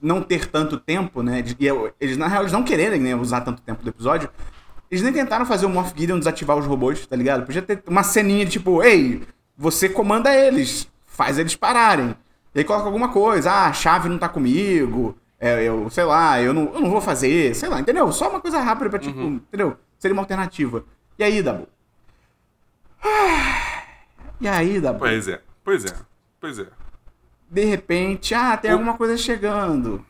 [0.00, 1.42] não ter tanto tempo, né?
[1.58, 1.66] E
[2.00, 4.30] eles, na real, eles não quererem né, usar tanto tempo do episódio.
[4.90, 7.44] Eles nem tentaram fazer o Moff Gideon desativar os robôs, tá ligado?
[7.44, 9.22] Podia ter uma ceninha de tipo, ei,
[9.56, 12.16] você comanda eles, faz eles pararem.
[12.54, 16.40] E aí coloca alguma coisa, ah, a chave não tá comigo, é, eu, sei lá,
[16.40, 18.10] eu não, eu não vou fazer, sei lá, entendeu?
[18.12, 19.76] Só uma coisa rápida pra, tipo, entendeu?
[19.98, 20.84] Seria uma alternativa.
[21.18, 21.68] E aí, Dabu?
[24.40, 25.00] E aí, Dabu?
[25.00, 25.94] Pois é, pois é,
[26.40, 26.66] pois é.
[27.50, 30.04] De repente, ah, tem O- alguma coisa chegando.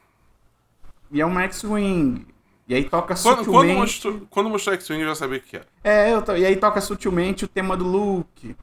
[1.10, 2.26] E é uma X-Wing.
[2.68, 3.78] E aí toca Quando, quando, sutilmente...
[3.80, 5.66] mostrou, quando mostrou X-Wing, eu já sabia o que era.
[5.82, 8.54] É, eu tô- e aí toca sutilmente o tema do Luke.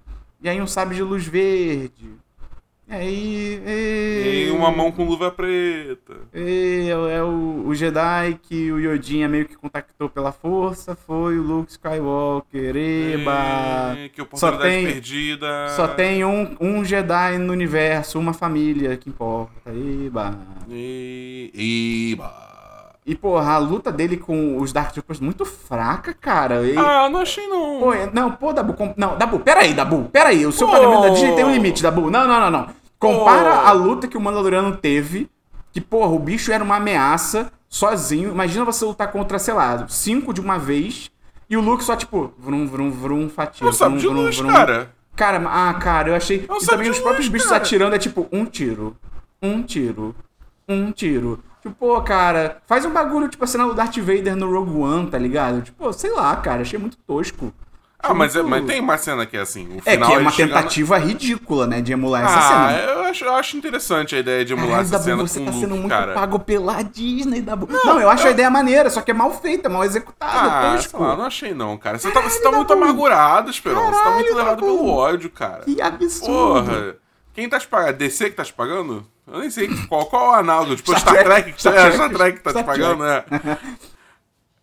[0.41, 2.15] E aí um sabre de luz verde.
[2.89, 4.47] E aí...
[4.47, 6.15] E uma mão com luva preta.
[6.33, 11.41] E é o, o Jedi que o Yodinha meio que contactou pela força foi o
[11.41, 12.75] Luke Skywalker.
[12.75, 13.95] Eba!
[13.97, 15.69] E que Só oportunidade tem- perdida.
[15.75, 19.69] Só tem um, um Jedi no universo, uma família que importa.
[19.69, 20.39] Eba!
[20.69, 21.51] E...
[22.13, 22.47] Iba.
[23.07, 26.61] E, porra, a luta dele com os Dark Troopers muito fraca, cara.
[26.67, 27.79] E, Ah, não achei não.
[27.79, 30.45] pô, é- não, pô, Dabu, com- não, Dabu, peraí, Dabu, peraí.
[30.45, 32.09] O seu pagamento da Disney tem um limite, Dabu.
[32.11, 32.67] Não, não, não, não.
[32.99, 35.29] Compara a luta que o Mandaloriano teve,
[35.71, 38.29] que, porra, o bicho era uma ameaça, sozinho.
[38.31, 41.09] Imagina você lutar contra, sei lá, cinco de uma vez,
[41.49, 43.65] e o Luke só, tipo, vrum, vrum, vrum, fatia.
[43.65, 44.49] Não sabe de luz, vrum.
[44.49, 44.91] cara.
[45.15, 46.45] Cara, ah, cara, eu achei.
[46.47, 47.61] Não e também os próprios luz, bichos cara.
[47.63, 48.97] atirando é tipo um tiro,
[49.41, 50.13] um tiro,
[50.67, 51.39] um tiro.
[51.69, 55.07] Tipo, pô, cara, faz um bagulho, tipo a cena do Darth Vader no Rogue One,
[55.09, 55.61] tá ligado?
[55.61, 57.53] Tipo, sei lá, cara, achei muito tosco.
[57.99, 59.67] Ah, mas, é- mas tem uma cena que é assim.
[59.67, 62.91] O É que é uma ele chegando- tentativa ridícula, né, de emular essa Ah, cena.
[62.91, 65.45] eu acho, eu acho interessante a ideia de emular Caralho, essa Dabu, cena você com
[65.47, 66.13] tá sendo Luke, muito cara.
[66.13, 67.67] pago pela Disney, Dabu.
[67.69, 71.01] Não, eu acho a ideia maneira, só que é mal feita, mal executada, Ah, tosco.
[71.03, 71.97] lá, não achei não, cara.
[71.97, 73.87] Você tá, você tá muito amargurado, Esperão.
[73.87, 75.63] Você tá muito Caralho, levado pelo ódio, cara.
[75.65, 76.31] Que absurdo.
[76.71, 76.95] Porra.
[77.37, 77.97] Quem tá te pagando?
[77.97, 79.07] DC que tá te pagando?
[79.27, 80.75] Eu nem sei qual, qual é o análogo.
[80.75, 82.65] Tipo, Star Star, Trek, Trek, que Star é, Trek, Star Trek que tá Star te
[82.65, 83.23] pagando, né?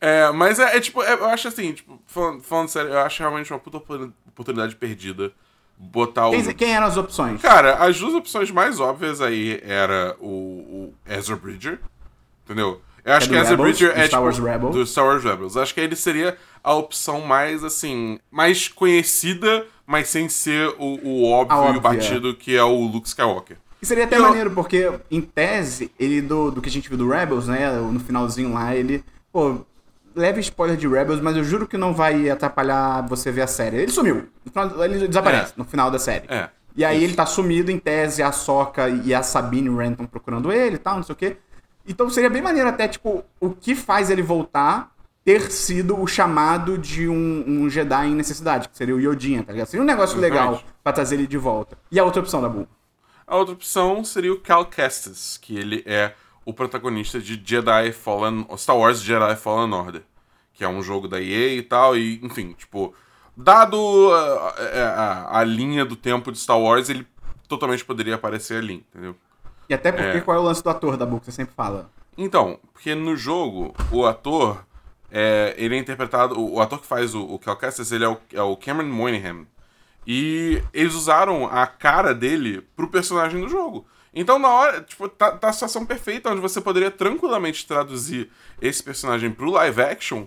[0.00, 3.20] É, mas é, é tipo, é, eu acho assim, tipo, falando, falando sério, eu acho
[3.22, 5.32] realmente uma puta opor- oportunidade perdida
[5.78, 6.54] botar o.
[6.54, 7.40] Quem, eram as opções?
[7.40, 11.78] Cara, as duas opções mais óbvias aí era o, o Ezra Bridger,
[12.44, 12.82] entendeu?
[13.04, 14.74] Eu acho É que do Ezra Bridger é Star Wars tipo, Rebels.
[14.74, 15.56] do Star Wars Rebels.
[15.56, 21.30] Acho que ele seria a opção mais assim, mais conhecida, mas sem ser o, o
[21.30, 23.56] óbvio e o batido que é o Luke Skywalker.
[23.82, 26.96] E seria até Eu- maneiro, porque, em tese, ele do, do que a gente viu
[26.96, 27.70] do Rebels, né?
[27.72, 29.04] No finalzinho lá, ele.
[29.30, 29.58] Pô,
[30.16, 33.76] leve spoiler de Rebels, mas eu juro que não vai atrapalhar você ver a série.
[33.76, 34.26] Ele sumiu.
[34.44, 35.54] No final- Ele desaparece É.
[35.56, 36.24] no final da série.
[36.28, 36.48] É.
[36.76, 40.76] E aí ele tá sumido, em tese, a Soca e a Sabine estão procurando ele
[40.76, 41.36] e tal, não sei o quê.
[41.86, 44.90] Então seria bem maneiro até, tipo, o que faz ele voltar
[45.24, 49.52] ter sido o chamado de um, um Jedi em necessidade, que seria o Yodinha, tá
[49.52, 49.68] ligado?
[49.68, 51.78] Seria um negócio legal pra trazer ele de volta.
[51.90, 52.68] E a outra opção da Bull?
[53.26, 56.12] A outra opção seria o Cal Kestis, que ele é
[56.44, 60.02] o protagonista de Jedi Fallen, Star Wars Jedi Fallen Order,
[60.52, 62.92] que é um jogo da EA e tal, e enfim, tipo,
[63.34, 63.76] dado
[64.12, 67.06] a, a- a linha do tempo de Star Wars, ele
[67.48, 69.16] totalmente poderia aparecer ali, entendeu?
[69.68, 70.20] E até porque É.
[70.20, 71.90] qual é o lance do ator da Bull que você sempre fala?
[72.18, 74.64] Então, porque no jogo, o ator,
[75.16, 77.40] é, ele é interpretado, o, o ator que faz o, o
[77.94, 79.46] ele é o, é o Cameron Moynihan,
[80.04, 83.86] e eles usaram a cara dele pro personagem do jogo.
[84.12, 88.28] Então, na hora, tipo, tá, tá a situação perfeita onde você poderia tranquilamente traduzir
[88.60, 90.26] esse personagem pro live action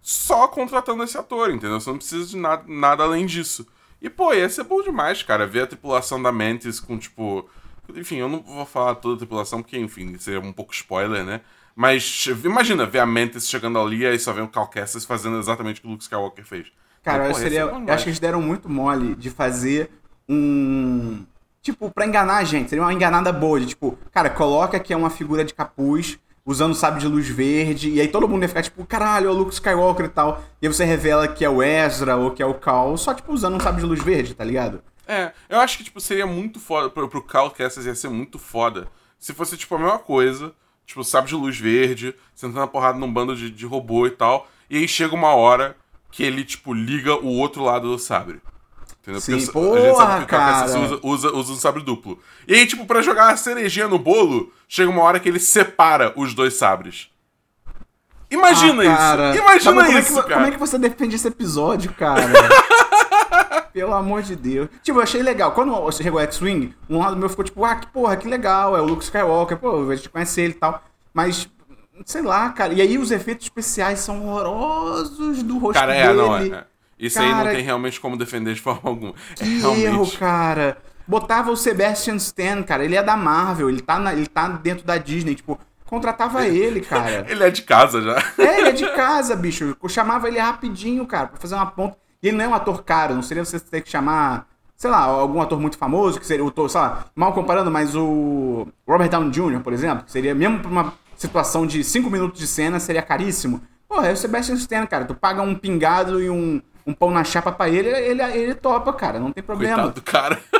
[0.00, 1.80] só contratando esse ator, entendeu?
[1.80, 3.66] Você não precisa de nada, nada além disso.
[4.00, 7.48] E, pô, ia ser bom demais, cara, ver a tripulação da Mantis com, tipo.
[7.94, 11.40] Enfim, eu não vou falar toda a tripulação, porque, enfim, seria um pouco spoiler, né?
[11.80, 15.38] Mas imagina ver a Mantis chegando ali e aí só vem o Cal Kestis fazendo
[15.38, 16.66] exatamente o que o Luke Skywalker fez.
[17.04, 19.88] Cara, eu, seria, ser bom eu acho que eles deram muito mole de fazer
[20.28, 21.24] um.
[21.62, 22.68] Tipo, pra enganar a gente.
[22.68, 23.60] Seria uma enganada boa.
[23.60, 27.90] De, tipo, cara, coloca que é uma figura de capuz, usando sabre de luz verde,
[27.90, 30.42] e aí todo mundo ia ficar tipo, caralho, é o Luke Skywalker e tal.
[30.60, 33.32] E aí você revela que é o Ezra ou que é o Cal, só tipo
[33.32, 34.82] usando um sabre de luz verde, tá ligado?
[35.06, 38.36] É, eu acho que, tipo, seria muito foda, pro, pro Cal Kestis ia ser muito
[38.36, 40.52] foda se fosse, tipo, a mesma coisa,
[40.88, 44.48] tipo, sabe de luz verde, sentando a porrada num bando de, de robô e tal,
[44.70, 45.76] e aí chega uma hora
[46.10, 48.40] que ele, tipo, liga o outro lado do sabre.
[49.02, 49.20] Entendeu?
[49.20, 50.64] Sim, Porque a gente sabe que o porra, cara.
[50.64, 52.18] usa, usa, usa um sabre duplo.
[52.46, 56.12] E aí, tipo, pra jogar a cerejinha no bolo, chega uma hora que ele separa
[56.16, 57.10] os dois sabres.
[58.30, 59.42] Imagina Ah, isso!
[59.42, 60.34] Imagina Tá, isso, é que, cara!
[60.34, 62.22] Como é que você defende esse episódio, cara?
[63.78, 64.68] Pelo amor de Deus.
[64.82, 65.52] Tipo, eu achei legal.
[65.52, 68.80] Quando você chegou X-Wing, um lado meu ficou tipo, ah, que porra, que legal, é
[68.80, 70.82] o Luke Skywalker, pô, a gente conhece ele e tal.
[71.14, 71.48] Mas,
[72.04, 72.72] sei lá, cara.
[72.74, 76.04] E aí os efeitos especiais são horrorosos do rosto Cara, dele.
[76.08, 76.46] é, não, é.
[76.48, 76.64] é.
[76.98, 79.14] Isso aí não Cara, tem realmente como defender de forma alguma.
[79.32, 79.84] É Que realmente.
[79.84, 80.78] erro, cara.
[81.06, 82.84] Botava o Sebastian Stan, cara.
[82.84, 85.34] Ele é da Marvel, ele tá, na- ele tá dentro da Disney.
[85.36, 87.24] Tipo, contratava ele, cara.
[87.30, 88.22] Ele é de casa já.
[88.36, 89.74] É, ele é de casa, bicho.
[89.82, 91.96] Eu chamava ele rapidinho, cara, pra fazer uma ponta.
[92.22, 94.98] E ele não é um ator caro, não seria você ter que chamar, sei lá,
[95.02, 99.30] algum ator muito famoso, que seria o, sei lá, mal comparando, mas o Robert Downey
[99.30, 103.02] Jr., por exemplo, que seria, mesmo pra uma situação de 5 minutos de cena, seria
[103.02, 103.60] caríssimo.
[103.88, 105.04] Porra, é o Sebastian Stan, cara.
[105.04, 108.92] Tu paga um pingado e um, um pão na chapa pra ele, ele, ele topa,
[108.92, 109.74] cara, não tem problema.
[109.76, 110.38] Coitado do cara.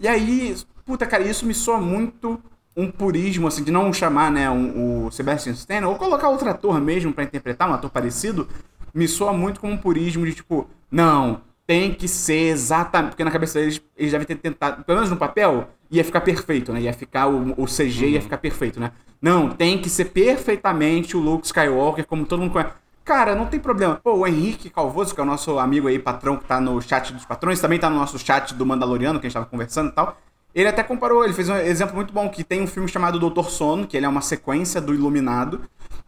[0.00, 2.40] E aí, puta, cara, isso me soa muito
[2.76, 6.80] um purismo, assim, de não chamar, né, um- o Sebastian Stan, ou colocar outro ator
[6.80, 8.48] mesmo pra interpretar, um ator parecido,
[8.98, 13.10] me soa muito como um purismo de tipo, não, tem que ser exatamente.
[13.10, 16.72] Porque na cabeça deles, eles devem ter tentado, pelo menos no papel, ia ficar perfeito,
[16.72, 16.80] né?
[16.80, 18.90] Ia ficar, o, o CG ia ficar perfeito, né?
[19.22, 22.72] Não, tem que ser perfeitamente o Luke Skywalker, como todo mundo conhece.
[23.04, 24.00] Cara, não tem problema.
[24.02, 27.12] Pô, o Henrique Calvoso, que é o nosso amigo aí, patrão, que tá no chat
[27.12, 29.92] dos patrões, também tá no nosso chat do Mandaloriano, que a gente tava conversando e
[29.92, 30.18] tal.
[30.54, 33.50] Ele até comparou, ele fez um exemplo muito bom, que tem um filme chamado Doutor
[33.50, 35.62] Sono, que ele é uma sequência do Iluminado.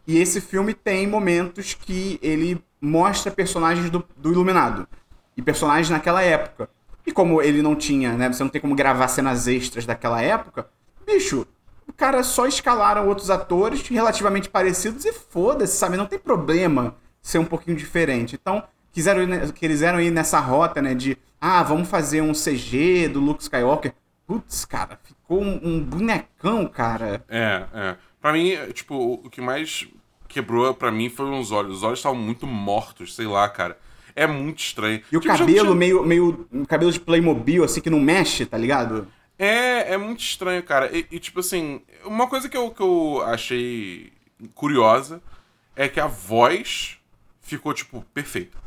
[0.05, 4.87] E esse filme tem momentos que ele mostra personagens do, do Iluminado.
[5.37, 6.69] E personagens naquela época.
[7.05, 8.31] E como ele não tinha, né?
[8.31, 10.67] Você não tem como gravar cenas extras daquela época,
[11.05, 11.47] bicho,
[11.87, 15.97] o cara só escalaram outros atores relativamente parecidos e foda-se, sabe?
[15.97, 18.37] Não tem problema ser um pouquinho diferente.
[18.39, 20.93] Então, quiseram ir, quiseram ir nessa rota, né?
[20.93, 23.93] De, ah, vamos fazer um CG do Luke Skywalker.
[24.25, 27.23] Putz, cara, ficou um, um bonecão, cara.
[27.27, 27.95] É, é.
[28.21, 29.87] Pra mim, tipo, o que mais
[30.31, 31.77] quebrou pra mim foi os olhos.
[31.77, 33.77] Os olhos estavam muito mortos, sei lá, cara.
[34.15, 35.01] É muito estranho.
[35.11, 36.47] E o Tipo, cabelo tinha- meio, meio.
[36.67, 39.07] cabelo de Playmobil, assim, que não mexe, tá ligado?
[39.39, 40.95] É, é muito estranho, cara.
[40.95, 44.11] E, e, tipo assim, uma coisa que eu, que eu achei
[44.53, 45.21] curiosa
[45.75, 46.97] é que a voz
[47.41, 48.57] ficou, tipo, perfeita.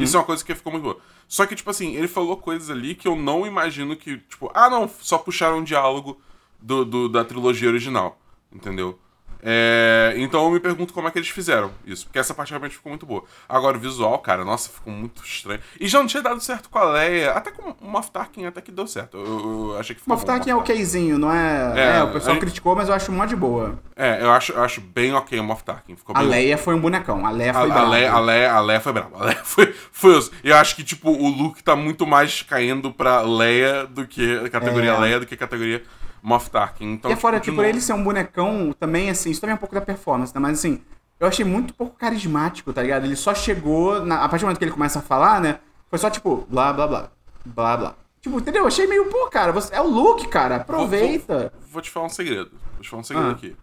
[0.00, 0.98] Isso é uma coisa que ficou muito boa.
[1.28, 4.70] Só que, tipo assim, ele falou coisas ali que eu não imagino que, tipo, ah,
[4.70, 6.18] não, só puxaram um diálogo
[6.60, 8.18] do, do- da trilogia original,
[8.52, 8.98] entendeu?
[9.42, 12.76] É, então eu me pergunto como é que eles fizeram isso, porque essa parte realmente
[12.76, 13.24] ficou muito boa.
[13.48, 15.60] Agora o visual, cara, nossa, ficou muito estranho.
[15.80, 18.60] E já não tinha dado certo com a Leia, até com o Moff Tarkin até
[18.60, 19.16] que deu certo.
[19.16, 21.72] Eu, eu achei que ficou Moff Tarkin é okzinho, não é...
[21.76, 23.78] É, É, o pessoal aí- criticou, mas eu acho mó de boa.
[23.94, 25.96] É, eu acho, eu acho bem ok o Moff Tarkin.
[25.96, 27.88] Ficou A Leia foi um bonecão, a Leia A, foi a, brava.
[27.88, 29.16] Leia, a, Leia, a Leia foi brava.
[29.20, 33.20] A Leia foi, foi eu acho que, tipo, o Luke tá muito mais caindo pra
[33.22, 34.98] Leia do que categoria É.
[34.98, 35.82] Leia do que categoria
[36.28, 36.94] Moff Tarkin.
[36.94, 39.52] Então, E é fora, de tipo, novo- ele ser um bonecão também, assim, isso também
[39.52, 40.40] é um pouco da performance, né?
[40.40, 40.82] Mas assim,
[41.20, 43.04] eu achei muito pouco carismático, tá ligado?
[43.04, 45.60] Ele só chegou, na- a partir do momento que ele começa a falar, né?
[45.88, 47.10] Foi só tipo, blá, blá, blá,
[47.44, 47.94] blá, blá.
[48.20, 48.62] Tipo, entendeu?
[48.62, 51.52] Eu achei meio, pô, cara, você, é o Luke, cara, aproveita.
[51.60, 52.50] Vou, vou te falar um segredo.
[52.72, 53.32] Vou te falar um segredo Ah.
[53.32, 53.56] aqui.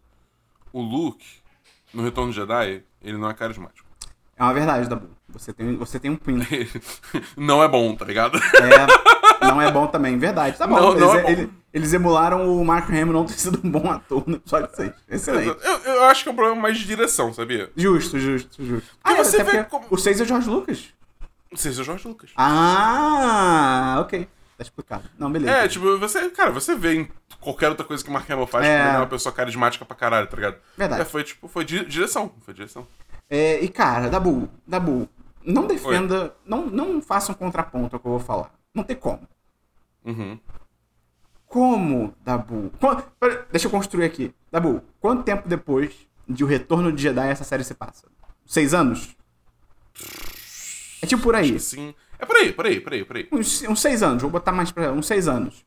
[0.71, 1.25] O Luke,
[1.93, 3.85] no Retorno de Jedi, ele não é carismático.
[4.37, 5.09] É uma verdade, Dabu.
[5.29, 6.45] Você tem, você tem um pinto.
[7.35, 8.37] não é bom, tá ligado?
[8.37, 8.87] É,
[9.47, 10.57] não é bom também, verdade.
[10.57, 11.29] Tá bom, Não, eles, não é bom.
[11.29, 14.91] ele- eles emularam o Mark Hamill não ter sido um bom ator no episódio 6.
[15.09, 15.57] Excelente.
[15.63, 17.71] Eu, eu acho que é um problema mais de direção, sabia?
[17.75, 18.87] Justo, justo, justo.
[19.03, 20.85] Porque Ah, você até vê como- O 6 é o George Lucas.
[21.55, 22.31] Sei se é o Jorge Lucas.
[22.35, 24.27] Ah, ok.
[24.57, 25.03] Tá explicado.
[25.17, 25.51] Não, beleza.
[25.57, 27.07] É, tipo, você, cara, você vê em
[27.39, 28.75] qualquer outra coisa que o Mark Hamill faz, É.
[28.75, 30.57] que ele é uma pessoa carismática pra caralho, tá ligado?
[30.77, 31.01] Verdade.
[31.01, 32.31] É, foi, tipo, foi di- direção.
[32.41, 32.87] Foi direção.
[33.29, 35.09] É, e cara, Dabu, Dabu,
[35.43, 38.51] não defenda, não, não faça um contraponto ao que eu vou falar.
[38.73, 39.27] Não tem como.
[40.05, 40.39] Uhum.
[41.47, 42.71] Como, Dabu?
[42.79, 44.33] Qua- pera, deixa eu construir aqui.
[44.51, 45.93] Dabu, quanto tempo depois
[46.27, 48.07] de O Retorno de Jedi essa série se passa?
[48.45, 49.15] Seis anos?
[51.01, 51.59] É tipo por aí.
[51.59, 51.93] Sim.
[52.17, 53.27] É por aí, por aí, por aí, por aí.
[53.31, 54.91] Uns, uns seis anos, vou botar mais pra.
[54.91, 55.65] Uns seis anos.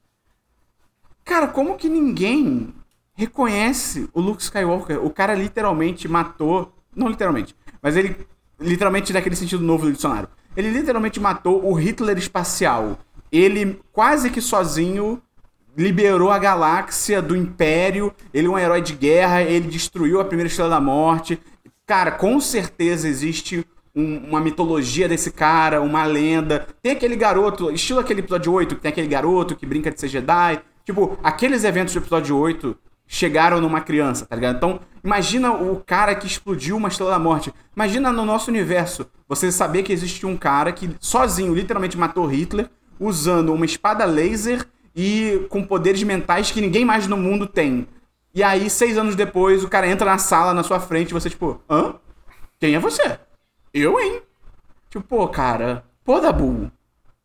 [1.24, 2.74] Cara, como que ninguém
[3.14, 5.04] reconhece o Luke Skywalker?
[5.04, 6.72] O cara literalmente matou.
[6.94, 8.26] Não literalmente, mas ele.
[8.58, 10.30] Literalmente naquele sentido novo do dicionário.
[10.56, 12.98] Ele literalmente matou o Hitler espacial.
[13.30, 15.20] Ele quase que sozinho
[15.76, 18.12] liberou a galáxia do Império.
[18.32, 19.42] Ele é um herói de guerra.
[19.42, 21.38] Ele destruiu a primeira estrela da morte.
[21.86, 23.64] Cara, com certeza existe
[23.94, 26.66] um- uma mitologia desse cara, uma lenda.
[26.82, 30.08] Tem aquele garoto, estilo aquele episódio 8, que tem aquele garoto que brinca de ser
[30.08, 30.60] Jedi.
[30.84, 34.56] Tipo, aqueles eventos do episódio 8 chegaram numa criança, tá ligado?
[34.56, 37.52] Então, imagina o cara que explodiu uma estrela da morte.
[37.74, 42.68] Imagina no nosso universo você saber que existe um cara que sozinho literalmente matou Hitler
[42.98, 47.86] usando uma espada laser e com poderes mentais que ninguém mais no mundo tem.
[48.34, 51.30] E aí, seis anos depois, o cara entra na sala na sua frente e você,
[51.30, 51.94] tipo, hã?
[52.58, 53.18] Quem é você?
[53.72, 54.20] Eu, hein?
[54.90, 55.84] Tipo, pô, cara.
[56.04, 56.70] Pô, Dabu.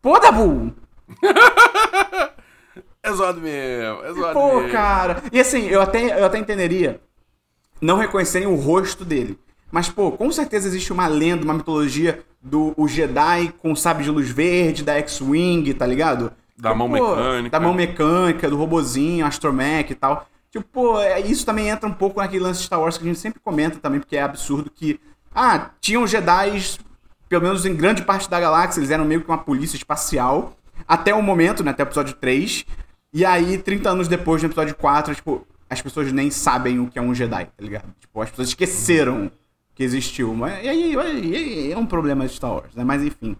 [0.01, 0.73] Pô, Dabu.
[3.03, 4.71] É zoado mesmo, é zoado Pô, mesmo.
[4.71, 5.23] cara.
[5.31, 7.01] E assim, eu até, eu até entenderia
[7.81, 9.39] não reconhecerem o rosto dele.
[9.71, 14.03] Mas, pô, com certeza existe uma lenda, uma mitologia do o Jedi com o sabre
[14.03, 16.31] de luz verde, da X-Wing, tá ligado?
[16.57, 17.49] Da mão Pô, mecânica.
[17.49, 20.27] Da mão mecânica, do robozinho, Astromech e tal.
[20.51, 23.07] Tipo, pô, é- isso também entra um pouco naquele lance de Star Wars que a
[23.07, 24.99] gente sempre comenta também, porque é absurdo que.
[25.33, 26.61] Ah, tinham Jedi,
[27.29, 30.53] pelo menos em grande parte da galáxia, eles eram meio que uma polícia espacial.
[30.87, 31.71] Até o momento, né?
[31.71, 32.65] Até o episódio 3.
[33.13, 36.97] E aí, 30 anos depois, no episódio 4, tipo, as pessoas nem sabem o que
[36.97, 37.93] é um Jedi, tá ligado?
[37.99, 39.31] Tipo, as pessoas esqueceram
[39.75, 40.33] que existiu.
[40.33, 42.83] Mas, e aí, é um problema de Star Wars, né?
[42.83, 43.35] Mas enfim.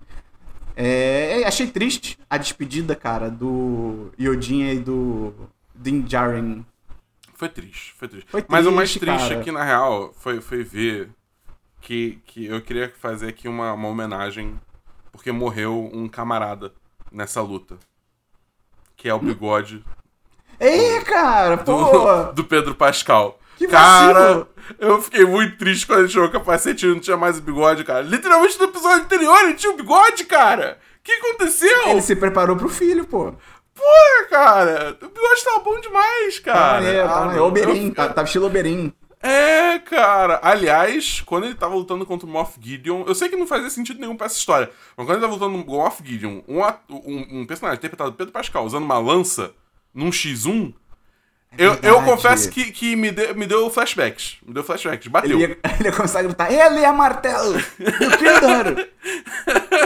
[0.76, 5.34] É, achei triste a despedida, cara, do Yodinha e do
[5.76, 6.66] Din Djarin.
[7.34, 8.30] Foi triste, foi triste.
[8.30, 9.42] Foi Mas o mais triste, triste cara.
[9.42, 11.10] aqui, na real, foi, foi ver
[11.82, 14.60] que, que eu queria fazer aqui uma, uma homenagem,
[15.12, 16.72] porque morreu um camarada
[17.12, 17.78] nessa luta.
[19.02, 19.84] Que é o bigode
[20.60, 22.24] Ei, cara, do, pô!
[22.34, 23.40] do Pedro Pascal.
[23.58, 24.48] Que cara,
[24.80, 27.84] eu fiquei muito triste quando ele tirou o capacete e não tinha mais o bigode,
[27.84, 28.02] cara.
[28.02, 30.78] Literalmente no episódio anterior ele tinha o bigode, cara.
[31.00, 31.88] O que aconteceu?
[31.88, 33.34] Ele se preparou pro filho, pô.
[33.74, 34.98] Porra, cara.
[35.02, 36.74] O bigode tava bom demais, Tá cara.
[36.82, 37.40] maneiro, tá Ah, maneiro.
[37.42, 38.94] não, Oberyn, eu- tá, tá estilo Oberyn.
[39.22, 40.40] É, cara.
[40.42, 44.00] Aliás, quando ele tava lutando contra o Moff Gideon, eu sei que não fazia sentido
[44.00, 47.42] nenhum pra essa história, mas quando ele tava lutando com o Moff Gideon, um, um,
[47.42, 49.54] um personagem interpretado Pedro Pascal usando uma lança
[49.94, 50.74] num X1,
[51.58, 54.38] eu, eu confesso que, que me, deu, me deu flashbacks.
[54.46, 55.08] Me deu flashbacks.
[55.08, 55.38] Bateu.
[55.38, 57.56] Ele ia, ele ia começar a gritar, ele é martelo!
[57.80, 58.92] Eu!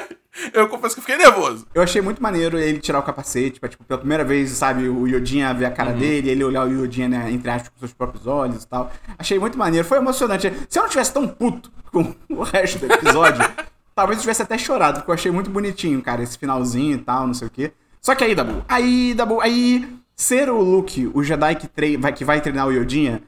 [0.54, 1.66] Eu confesso que eu fiquei nervoso.
[1.74, 5.08] Eu achei muito maneiro ele tirar o capacete, tipo, tipo, pela primeira vez, sabe, o
[5.08, 5.98] Yodinha ver a cara Uhum.
[6.00, 8.92] dele, ele olhar o Yodinha, né, entre aspas, com seus próprios olhos e tal.
[9.18, 10.52] Achei muito maneiro, foi emocionante.
[10.70, 13.42] Se eu não tivesse tão puto com o resto do episódio,
[13.96, 17.26] talvez eu tivesse até chorado, porque eu achei muito bonitinho, cara, esse finalzinho e tal,
[17.28, 17.72] não sei o quê.
[18.02, 22.12] Só que aí, Dabu, aí, Dabu, aí, ser o Luke, o Jedi que, trei- vai,
[22.14, 23.24] que vai treinar o Yodinha,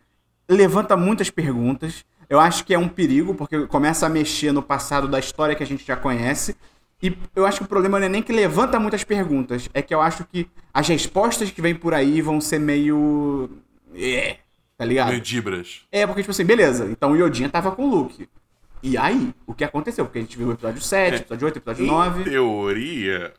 [0.50, 2.04] levanta muitas perguntas.
[2.30, 5.64] Eu acho que é um perigo, porque começa a mexer no passado da história que
[5.64, 6.56] a gente já conhece.
[7.02, 9.94] E eu acho que o problema não é nem que levanta muitas perguntas, é que
[9.94, 13.50] eu acho que as respostas que vêm por aí vão ser meio.
[13.96, 14.38] É,
[14.78, 15.10] tá ligado?
[15.10, 15.82] Meio dibras.
[15.92, 18.28] É, porque, tipo assim, beleza, então o Yodinha tava com o Luke.
[18.82, 20.06] E aí, o que aconteceu?
[20.06, 21.18] Porque a gente viu o episódio 7, É.
[21.18, 22.24] episódio 8, episódio Em 9.
[22.24, 23.34] teoria,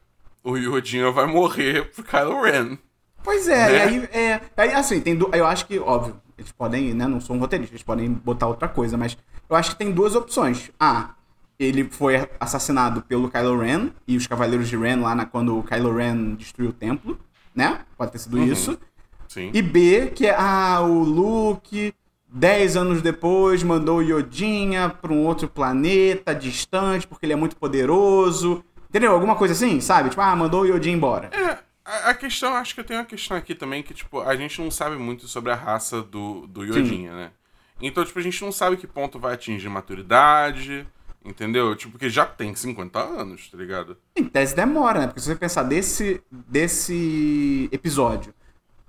[0.44, 2.78] o Yodinha vai morrer pro Kylo Ren.
[3.24, 3.76] Pois é, Né?
[3.76, 7.20] e aí, é, aí assim, tem du- eu acho que, óbvio, eles podem, né, não
[7.20, 9.16] sou um roteirista, eles podem botar outra coisa, mas
[9.50, 10.70] eu acho que tem duas opções.
[10.78, 11.14] A,
[11.58, 15.62] ele foi assassinado pelo Kylo Ren e os Cavaleiros de Ren lá na, quando o
[15.62, 17.18] Kylo Ren destruiu o templo,
[17.54, 17.80] né?
[17.96, 18.78] Pode ter sido isso.
[19.26, 19.50] Sim.
[19.52, 21.92] E B, que é, ah, o Luke,
[22.28, 27.56] 10 anos depois, mandou o Yodinha pra um outro planeta distante, porque ele é muito
[27.56, 28.64] poderoso.
[28.88, 29.12] Entendeu?
[29.12, 30.10] Alguma coisa assim, sabe?
[30.10, 31.30] Tipo, ah, mandou o Yodinha embora.
[31.32, 34.34] É, a, a questão, acho que eu tenho uma questão aqui também que, tipo, a
[34.36, 37.30] gente não sabe muito sobre a raça do, do Yodinha, né?
[37.80, 40.86] Então, tipo, a gente não sabe que ponto vai atingir maturidade,
[41.24, 41.74] entendeu?
[41.76, 43.96] Tipo, porque já tem 50 anos, tá ligado?
[44.16, 45.06] Em tese demora, né?
[45.06, 48.34] Porque se você pensar desse, desse episódio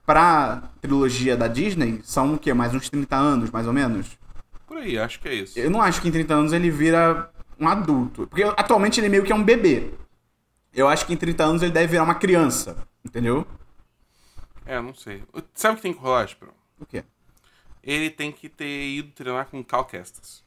[0.06, 2.54] pra trilogia da Disney, são o quê?
[2.54, 4.18] Mais uns 30 anos, mais ou menos?
[4.66, 5.60] Por aí, acho que é isso.
[5.60, 8.28] Eu não acho que em 30 anos ele vira um adulto.
[8.28, 9.92] Porque atualmente ele meio que é um bebê.
[10.74, 12.78] Eu acho que em 30 anos ele deve virar uma criança.
[13.04, 13.46] Entendeu?
[14.66, 15.24] É, não sei.
[15.54, 16.54] Sabe o que tem que rolar, Esperão?
[16.80, 17.04] O quê?
[17.84, 20.44] Ele tem que ter ido treinar com Cal Kestis.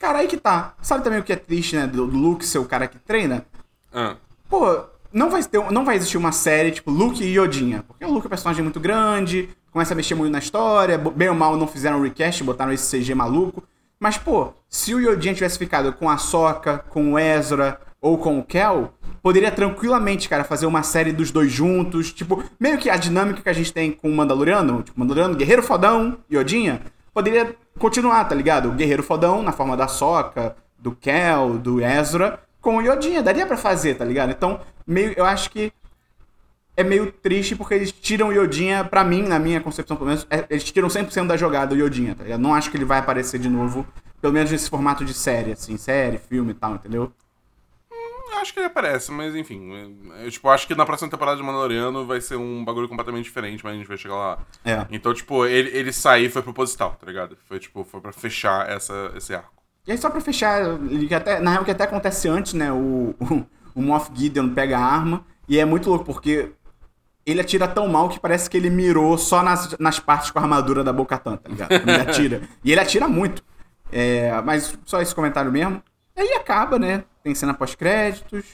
[0.00, 0.74] Cara, aí que tá.
[0.80, 1.86] Sabe também o que é triste, né?
[1.86, 3.44] Do Luke ser o cara que treina?
[3.92, 4.16] Ah,
[4.48, 7.84] Pô, não vai, ter, não vai existir uma série tipo Luke e Yodinha.
[7.86, 11.28] Porque o Luke é um personagem muito grande, começa a mexer muito na história, bem
[11.28, 13.62] ou mal não fizeram um recast, botaram esse CG maluco.
[14.00, 18.38] Mas, pô, se o Yodinha tivesse ficado com a Sokka, com o Ezra ou com
[18.38, 22.10] o Kel, poderia tranquilamente, cara, fazer uma série dos dois juntos.
[22.10, 25.62] Tipo, meio que a dinâmica que a gente tem com o Mandaloriano, tipo, Mandaloriano, Guerreiro
[25.62, 26.80] Fodão, Yodinha,
[27.12, 28.68] poderia continuar, tá ligado?
[28.68, 33.22] O Guerreiro Fodão, na forma da Sokka, do Kel, do Ezra, com o Yodinha.
[33.22, 34.30] Daria pra fazer, tá ligado?
[34.30, 35.72] Então, meio, eu acho que
[36.76, 40.26] é meio triste porque eles tiram o Yodinha, pra mim, na minha concepção, pelo menos,
[40.30, 42.40] é- eles tiram 100% da jogada o Yodinha, tá ligado?
[42.40, 43.86] Não acho que ele vai aparecer de novo,
[44.20, 47.12] pelo menos nesse formato de série, assim, série, filme e tal, entendeu?
[48.40, 49.72] Acho que ele aparece, mas enfim.
[50.14, 53.24] é, Eu, tipo, acho que na próxima temporada de Mandaloriano vai ser um bagulho completamente
[53.24, 54.38] diferente, mas a gente vai chegar lá.
[54.64, 54.86] É.
[54.90, 57.36] Então, tipo, ele, ele sair foi proposital, tá ligado?
[57.46, 59.62] Foi, tipo, foi pra fechar essa, esse arco.
[59.86, 60.62] E aí, só pra fechar,
[61.16, 62.70] até, na real, que até acontece antes, né?
[62.72, 66.52] O, o, o Moff Gideon pega a arma, e é muito louco, porque
[67.24, 70.42] ele atira tão mal que parece que ele mirou só nas, nas partes com a
[70.42, 71.72] armadura da Bo-Katan, tá ligado?
[71.72, 72.42] Ele atira.
[72.64, 73.42] E ele atira muito.
[73.92, 75.82] É, mas só esse comentário mesmo.
[76.20, 77.02] E aí acaba, né?
[77.22, 78.44] Tem cena pós-créditos.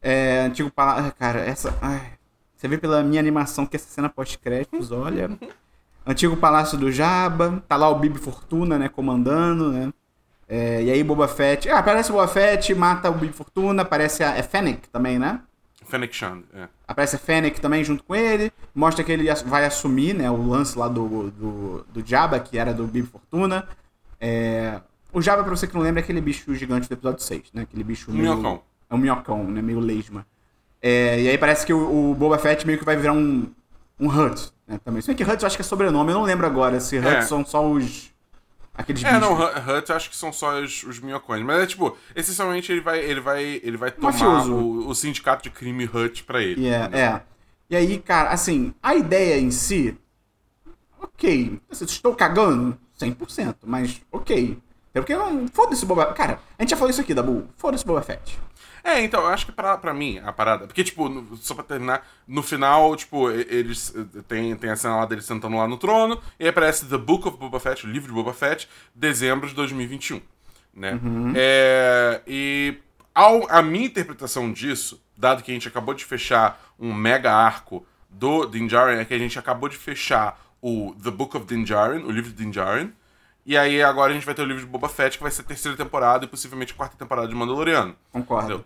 [0.00, 1.12] É, antigo palácio.
[1.18, 1.76] Cara, essa.
[1.82, 2.12] Ai,
[2.54, 5.30] você vê pela minha animação que essa cena pós-créditos, olha.
[6.06, 7.62] Antigo Palácio do Jabba.
[7.66, 8.88] Tá lá o Bibi Fortuna, né?
[8.88, 9.92] Comandando, né?
[10.46, 11.68] É, e aí Boba Fett.
[11.68, 13.82] Ah, aparece o Boba Fett, mata o Bibi Fortuna.
[13.82, 14.36] Aparece a.
[14.36, 15.40] É Fennec também, né?
[15.86, 16.68] Fennec Shand, é.
[16.86, 18.52] Aparece a Fennec também junto com ele.
[18.74, 20.30] Mostra que ele vai assumir, né?
[20.30, 23.66] O lance lá do, do, do Jabba, que era do Bibi Fortuna.
[24.20, 24.80] É,
[25.14, 27.62] o Jabba, pra você que não lembra, é aquele bicho gigante do episódio 6, né?
[27.62, 28.22] Aquele bicho meio...
[28.24, 28.60] minhocão.
[28.90, 29.62] É um minhocão, né?
[29.62, 30.26] Meio lesma.
[30.82, 33.46] É, e aí parece que o, o Boba Fett meio que vai virar um,
[33.98, 34.78] um Hutt, né?
[34.84, 35.00] Também.
[35.00, 37.06] Se bem que Hutt eu acho que é sobrenome, eu não lembro agora se Hutt
[37.06, 37.22] É.
[37.22, 38.12] são só os...
[38.76, 39.20] Aqueles É, bichos.
[39.20, 41.42] não, Hu- Hut acho que são só os, os minhocões.
[41.42, 45.50] Mas é tipo, essencialmente ele vai, ele vai, ele vai tomar o, o sindicato de
[45.50, 46.62] crime Hut pra ele.
[46.62, 47.22] E é, é.
[47.70, 49.96] E aí, cara, assim, a ideia em si,
[51.00, 51.60] ok.
[51.70, 54.58] Assim, estou cagando 100%, mas ok.
[54.94, 55.48] É porque não.
[55.48, 57.48] Foda-se o Boba Cara, a gente já falou isso aqui, Dabu.
[57.56, 58.38] Foda-se o Boba Fett.
[58.82, 60.66] É, então, eu acho que pra, pra mim, a parada.
[60.66, 63.94] Porque, tipo, no- só pra terminar, no final, tipo, eles.
[63.96, 66.98] eh, Tem, tem a cena lá deles sentando lá no trono, e aí aparece The
[66.98, 70.20] Book of Boba Fett, o livro de Boba Fett, dezembro de 2021.
[70.74, 71.00] Né?
[71.34, 72.76] É, e
[73.14, 77.86] ao, a minha interpretação disso, dado que a gente acabou de fechar um mega arco
[78.10, 81.64] do Din Djarin, é que a gente acabou de fechar o The Book of Din
[81.64, 82.92] Djarin, o livro de Din Djarin,
[83.46, 85.42] e aí agora a gente vai ter o livro de Boba Fett, que vai ser
[85.42, 87.94] a terceira temporada e possivelmente a quarta temporada de Mandaloriano.
[88.10, 88.46] Concordo.
[88.46, 88.64] Entendeu?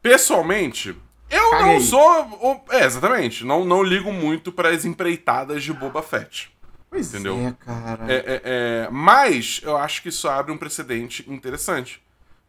[0.00, 0.96] Pessoalmente,
[1.30, 1.66] eu Caguei.
[1.66, 2.64] não sou.
[2.70, 3.44] É, exatamente.
[3.44, 6.52] Não, não ligo muito para as empreitadas de Boba Fett.
[6.90, 7.38] Pois Entendeu?
[7.38, 8.12] é, cara.
[8.12, 12.02] É, é, é, mas eu acho que isso abre um precedente interessante.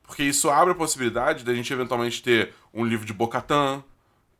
[0.03, 3.81] Porque isso abre a possibilidade da gente eventualmente ter um livro de Bo-Katan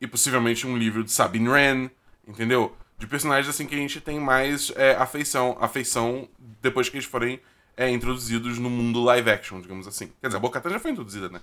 [0.01, 1.89] e possivelmente um livro de Sabine Wren,
[2.27, 2.75] entendeu?
[2.97, 6.27] De personagens assim que a gente tem mais é, afeição, afeição
[6.61, 7.39] depois que eles forem
[7.75, 10.11] é, introduzidos no mundo live action, digamos assim.
[10.21, 11.41] Quer dizer, a Bo-Katan já foi introduzida, né?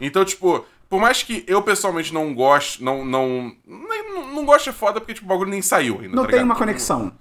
[0.00, 4.72] Então, tipo, por mais que eu pessoalmente não goste, não, não, não, não goste é
[4.72, 6.44] foda porque tipo, o bagulho nem saiu ainda, não tá tem ligado?
[6.44, 7.12] uma conexão.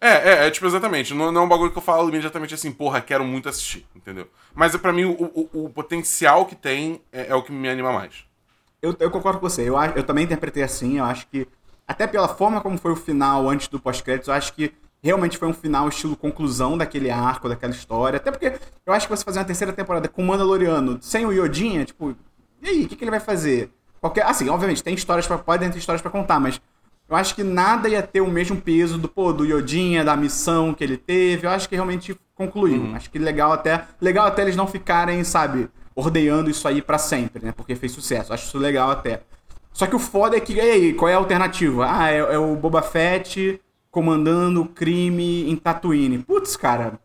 [0.00, 1.12] É, é, é tipo, exatamente.
[1.12, 4.28] Não, não é um bagulho que eu falo imediatamente assim, porra, quero muito assistir, entendeu?
[4.54, 7.92] Mas pra mim, o, o, o potencial que tem é, é, o que me anima
[7.92, 8.24] mais.
[8.80, 9.68] Eu, eu concordo com você.
[9.68, 10.98] Eu, eu também interpretei assim.
[10.98, 11.48] Eu acho que,
[11.88, 14.72] até pela forma como foi o final antes do pós-créditos, eu acho que
[15.02, 18.18] realmente foi um final estilo conclusão daquele arco, daquela história.
[18.18, 21.32] Até porque eu acho que você fazer uma terceira temporada com o Mandaloriano sem o
[21.32, 22.14] Yodinha, tipo,
[22.62, 23.70] e aí, o que, que ele vai fazer?
[24.00, 26.60] Qualquer, assim, obviamente, tem histórias para podem ter histórias para contar, mas
[27.08, 30.74] eu acho que nada ia ter o mesmo peso do, pô, do Yodinha, da missão
[30.74, 31.46] que ele teve.
[31.46, 32.82] Eu acho que realmente concluiu.
[32.82, 32.94] Uhum.
[32.94, 33.86] Acho que legal até.
[34.00, 37.52] Legal até eles não ficarem, sabe, ordenhando isso aí para sempre, né?
[37.52, 38.32] Porque fez sucesso.
[38.32, 39.22] Acho isso legal até.
[39.78, 41.86] Só que o foda é que, e aí, qual é a alternativa?
[41.88, 43.60] Ah, é, é o Boba Fett
[43.92, 46.18] comandando o crime em Tatooine.
[46.18, 46.98] Putz, cara,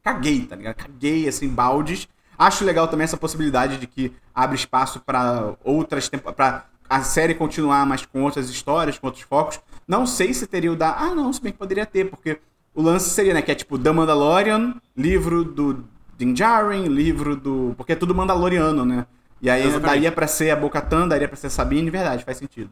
[0.00, 0.76] caguei, tá ligado?
[0.76, 2.06] Caguei, assim, baldes.
[2.38, 7.84] Acho legal também essa possibilidade de que abre espaço para outras para a série continuar,
[7.84, 9.58] mas com outras histórias, com outros focos.
[9.84, 10.94] Não sei se teria o da.
[10.94, 12.38] Ah, não, se bem que poderia ter, porque
[12.76, 13.42] o lance seria, né?
[13.42, 15.84] Que é tipo The Mandalorian, livro do
[16.16, 17.74] Din Djarin, livro do.
[17.76, 19.04] Porque é tudo Mandaloriano, né?
[19.40, 19.86] E aí Exatamente.
[19.86, 22.70] daria pra ser a Bocatan, daria pra ser a Sabine, verdade, faz sentido.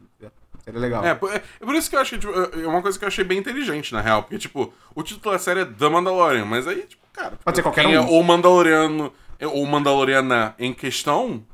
[0.63, 1.03] Seria legal.
[1.05, 3.07] É, é, é por isso que eu acho que tipo, é uma coisa que eu
[3.07, 4.23] achei bem inteligente, na real.
[4.23, 7.37] Porque, tipo, o título da série é The Mandalorian, mas aí, tipo, cara.
[7.43, 7.93] Pode ser qualquer um.
[7.93, 11.45] É o Mandaloriano ou Mandaloriana em questão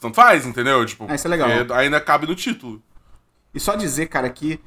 [0.00, 0.84] tanto faz, entendeu?
[0.86, 1.48] Tipo, ah, isso é legal.
[1.74, 2.82] ainda cabe no título.
[3.52, 4.58] E só dizer, cara, que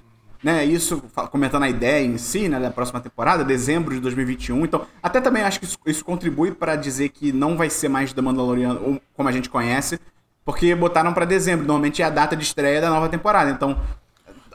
[0.44, 4.66] né, isso comentando a ideia em si, né, da próxima temporada, dezembro de 2021.
[4.66, 8.12] Então, até também acho que isso, isso contribui para dizer que não vai ser mais
[8.12, 10.00] The Mandalorian como a gente conhece,
[10.44, 13.50] porque botaram para dezembro, normalmente é a data de estreia da nova temporada.
[13.50, 13.80] Então,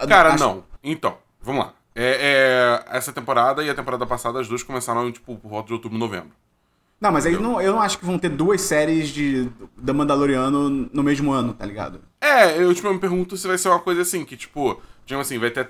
[0.06, 0.44] cara, acho...
[0.44, 0.64] não.
[0.82, 1.72] Então, vamos lá.
[1.94, 5.72] É, é, essa temporada e a temporada passada, as duas começaram tipo por volta de
[5.72, 6.30] outubro, novembro.
[7.00, 10.68] Não, mas aí não, eu não acho que vão ter duas séries de da Mandaloriano
[10.92, 12.00] no mesmo ano, tá ligado?
[12.20, 15.38] É, eu tipo, me pergunto se vai ser uma coisa assim, que tipo, digamos assim,
[15.38, 15.68] vai ter.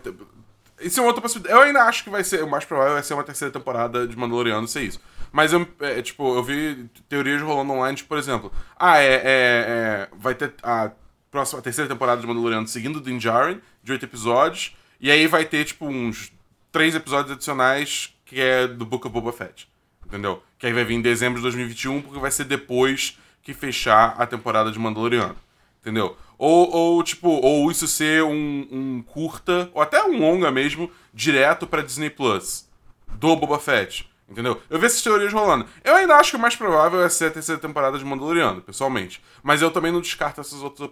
[0.81, 1.59] Isso é outra possibilidade.
[1.59, 2.43] Eu ainda acho que vai ser.
[2.43, 5.01] O mais provável vai ser uma terceira temporada de Mandaloriano ser isso.
[5.31, 8.53] Mas eu, é, tipo, eu vi teorias rolando online, tipo, por exemplo.
[8.77, 9.15] Ah, é.
[9.15, 10.91] é, é vai ter a
[11.31, 14.77] próxima a terceira temporada de Mandaloriano seguindo Din Djarin, de oito episódios.
[15.01, 16.33] E aí vai ter, tipo, uns
[16.73, 19.69] três episódios adicionais que é do Book of Boba Fett
[20.09, 20.43] entendeu?
[20.59, 24.27] Que aí vai vir em dezembro de 2021, porque vai ser depois que fechar a
[24.27, 25.37] temporada de Mandaloriano,
[25.81, 26.17] entendeu?
[26.39, 31.67] Ou, ou tipo, ou isso ser um, um curta, ou até um longa mesmo, direto
[31.67, 32.69] pra Disney Plus,
[33.15, 34.63] do Boba Fett, entendeu?
[34.71, 35.67] Eu vi essas teorias rolando.
[35.83, 39.21] Eu ainda acho que o mais provável é ser a terceira temporada de Mandaloriano, pessoalmente.
[39.43, 40.91] Mas eu também não descarto essas outras,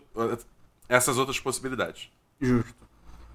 [0.88, 2.10] essas outras possibilidades.
[2.40, 2.74] Justo.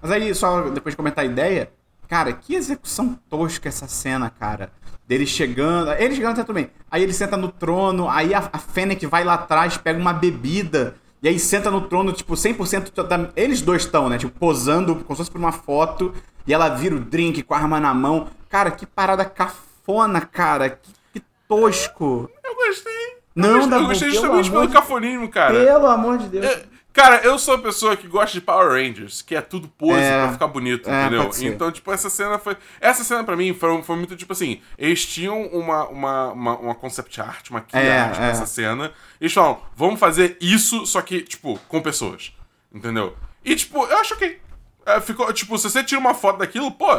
[0.02, 1.72] Mas aí, só depois de comentar a ideia,
[2.08, 4.70] cara, que execução tosca essa cena, cara
[5.06, 5.92] dele chegando.
[5.92, 6.70] Ele chegando até bem.
[6.90, 10.96] Aí ele senta no trono, aí a, a Fennec vai lá atrás, pega uma bebida.
[11.22, 14.18] E aí senta no trono, tipo, 100% da, Eles dois estão, né?
[14.18, 16.12] Tipo, posando como se fosse por uma foto.
[16.46, 18.26] E ela vira o drink com a arma na mão.
[18.48, 20.70] Cara, que parada cafona, cara.
[20.70, 22.28] Que, que tosco.
[22.42, 22.92] Eu gostei.
[23.36, 25.64] Não, eu gostei, eu gostei justamente pelo cafonismo, cara.
[25.64, 26.44] Pelo amor de Deus.
[26.44, 29.98] É, Cara, eu sou a pessoa que gosta de Power Rangers, que é tudo pose
[29.98, 31.30] é, pra ficar bonito, é, entendeu?
[31.40, 32.56] Então, tipo, essa cena foi.
[32.80, 36.74] Essa cena pra mim foi, foi muito tipo assim: eles tinham uma, uma, uma, uma
[36.74, 38.46] concept art, uma key é, art nessa é.
[38.46, 38.92] cena.
[39.18, 42.36] E eles falam, vamos fazer isso, só que, tipo, com pessoas.
[42.70, 43.16] Entendeu?
[43.42, 44.38] E, tipo, eu acho que.
[44.84, 46.92] É, ficou, tipo, se você tira uma foto daquilo, pô,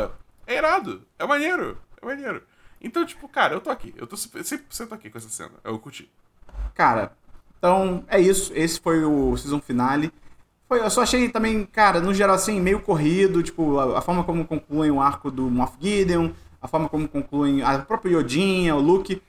[0.47, 1.05] é irado.
[1.19, 1.77] É maneiro.
[2.01, 2.41] É maneiro.
[2.81, 3.93] Então, tipo, cara, eu tô aqui.
[3.95, 5.51] Eu tô 100% aqui com essa cena.
[5.63, 6.11] Eu curti.
[6.73, 7.13] Cara,
[7.63, 8.51] então, é isso.
[8.53, 10.11] Esse foi o season finale.
[10.67, 14.21] Foi, eu só achei também, cara, no geral, assim, meio corrido, tipo, a, a forma
[14.25, 18.81] como concluem o arco do Moff Gideon, a forma como concluem a própria Yodinha, o
[18.81, 19.21] Luke.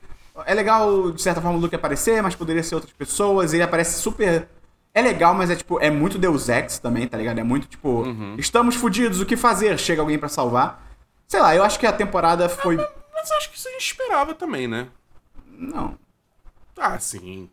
[0.46, 3.54] É legal, de certa forma, o Luke aparecer, mas poderia ser outras pessoas.
[3.54, 4.48] Ele aparece super.
[4.92, 7.38] É legal, mas é tipo, é muito Deus Ex também, tá ligado?
[7.38, 8.34] É muito tipo, uhum.
[8.36, 9.78] estamos fodidos, o que fazer?
[9.78, 10.84] Chega alguém para salvar.
[11.28, 12.76] Sei lá, eu acho que a temporada foi.
[12.76, 14.88] mas, mas acho que isso a gente esperava também, né?
[15.56, 15.96] Não.
[16.76, 17.48] Ah, sim.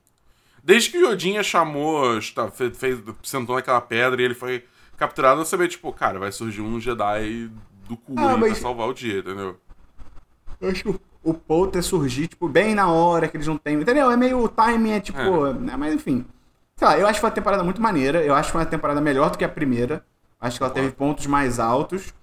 [0.64, 2.20] Desde que o Yodinha chamou,
[2.54, 4.64] fez, fez, sentou naquela pedra e ele foi
[4.96, 7.50] capturado, eu sabia, tipo, cara, vai surgir um Jedi
[7.88, 8.54] do cu ah, mas...
[8.54, 9.60] pra salvar o dia, entendeu?
[10.60, 13.76] Eu acho que o Potter surgir, tipo, bem na hora que eles não têm.
[13.76, 14.10] Entendeu?
[14.12, 14.44] É meio.
[14.44, 15.20] O timing é tipo.
[15.20, 15.54] É.
[15.54, 15.76] Né?
[15.76, 16.26] Mas enfim.
[16.76, 18.24] Sei lá, eu acho que foi uma temporada muito maneira.
[18.24, 20.04] Eu acho que foi uma temporada melhor do que a primeira.
[20.40, 22.14] Acho que ela teve pontos mais altos.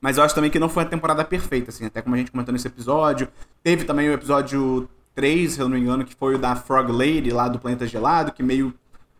[0.00, 2.30] Mas eu acho também que não foi uma temporada perfeita, assim, até como a gente
[2.30, 3.28] comentou nesse episódio.
[3.62, 4.88] Teve também o episódio
[5.18, 7.84] 3, se eu não me engano, que foi o da Frog Lady lá do Planeta
[7.88, 8.72] Gelado, que meio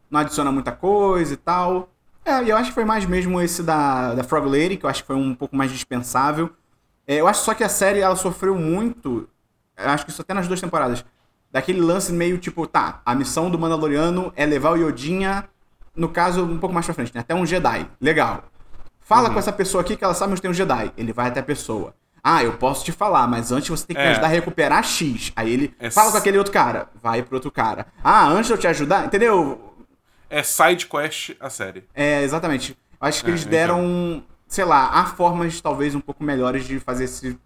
[0.09, 1.89] não adiciona muita coisa e tal.
[2.25, 5.03] É, eu acho que foi mais mesmo esse da, da Frog Lady, que eu acho
[5.03, 6.51] que foi um pouco mais dispensável.
[7.05, 9.29] É, eu acho só que a série ela sofreu muito,
[9.77, 11.05] eu acho que isso até nas duas temporadas,
[11.51, 15.49] daquele lance meio tipo, tá, a missão do Mandaloriano é levar o Yodinha,
[15.97, 17.23] no caso, um pouco mais pra frente, né?
[17.23, 17.91] Até um Jedi.
[18.01, 18.45] Legal.
[19.01, 20.93] Fala com essa pessoa aqui que ela sabe onde tem um Jedi.
[20.97, 21.93] Ele vai até a pessoa.
[22.23, 24.13] Ah, eu posso te falar, mas antes você tem que me É.
[24.13, 25.33] ajudar a recuperar X.
[25.37, 26.89] Aí ele É fala com aquele outro cara.
[27.03, 27.87] Vai pro outro cara.
[28.03, 29.75] Ah, antes de eu te ajudar, entendeu?
[30.31, 31.85] É side quest a série.
[31.95, 32.73] É, exatamente.
[33.01, 33.51] Eu Acho que É, eles então.
[33.53, 37.39] deram, sei lá, há formas talvez um pouco melhores de fazer esse.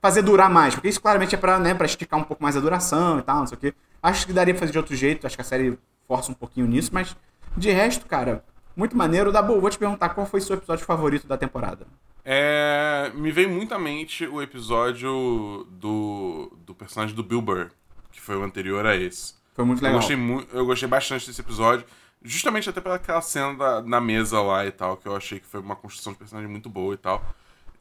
[0.00, 0.74] fazer durar mais.
[0.74, 3.40] Porque isso claramente é pra, né, pra esticar um pouco mais a duração e tal,
[3.40, 3.74] não sei o quê.
[4.02, 5.78] Acho que daria pra fazer de outro jeito, acho que a série
[6.08, 7.14] força um pouquinho nisso, mas
[7.54, 8.42] de resto, cara,
[8.74, 9.30] muito maneiro.
[9.30, 11.86] Dabu, vou te perguntar qual foi seu episódio favorito da temporada.
[12.24, 17.68] É, me veio muito à mente o episódio do, do personagem do Bill Burr,
[18.12, 19.34] que foi o anterior a esse.
[19.54, 19.98] Foi muito Eu legal.
[20.00, 21.84] gostei, mu- eu gostei bastante desse episódio,
[22.22, 25.60] justamente até pelaquela cena da, na mesa lá e tal, que eu achei que foi
[25.60, 27.24] uma construção de personagem muito boa e tal.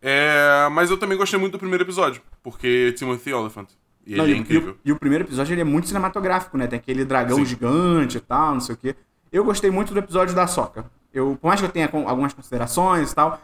[0.01, 3.67] É, mas eu também gostei muito do primeiro episódio, porque Timothy Oliphant.
[4.07, 4.77] E Não, ele e, é incrível.
[4.83, 6.67] E, o, e o primeiro episódio ele é muito cinematográfico, né?
[6.67, 7.45] Tem aquele dragão Sim.
[7.45, 8.95] gigante e tal, não sei o quê.
[9.31, 10.89] Eu gostei muito do episódio da Soca.
[11.13, 13.39] Eu, por mais que eu tenha algumas considerações e tal,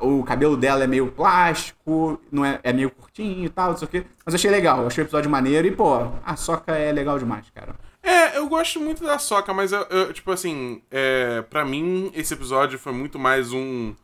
[0.00, 3.86] o cabelo dela é meio plástico, não é, é meio curtinho e tal, não sei
[3.86, 4.04] o quê.
[4.24, 7.48] Mas eu achei legal, achei o episódio maneiro e, pô, a Soca é legal demais,
[7.54, 7.76] cara.
[8.02, 12.34] É, eu gosto muito da Soca, mas eu, eu, tipo assim, é, para mim esse
[12.34, 13.94] episódio foi muito mais um,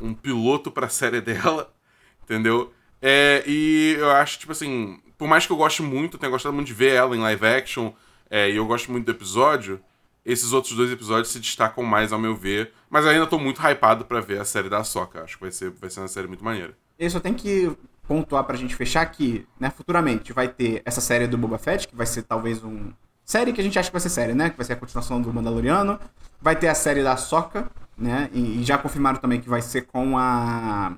[0.00, 1.72] um piloto pra série dela,
[2.24, 2.72] entendeu?
[3.00, 6.66] É, e eu acho, tipo assim, por mais que eu goste muito, tenha gostado muito
[6.66, 7.92] de ver ela em live action,
[8.30, 9.80] é, e eu gosto muito do episódio,
[10.26, 13.60] esses outros dois episódios se destacam mais ao meu ver, mas eu ainda tô muito
[13.62, 16.26] hypado pra ver a série da Soca, acho que vai ser, vai ser uma série
[16.26, 16.76] muito maneira.
[16.98, 17.70] E só tem que
[18.08, 21.94] pontuar pra gente fechar que, né, futuramente vai ter essa série do Boba Fett, que
[21.96, 22.92] vai ser talvez um.
[23.24, 24.50] Série que a gente acha que vai ser série, né?
[24.50, 25.98] Que vai ser a continuação do Mandaloriano.
[26.40, 27.68] Vai ter a série da Soca,
[27.98, 28.30] né?
[28.32, 30.94] E, e já confirmaram também que vai ser com a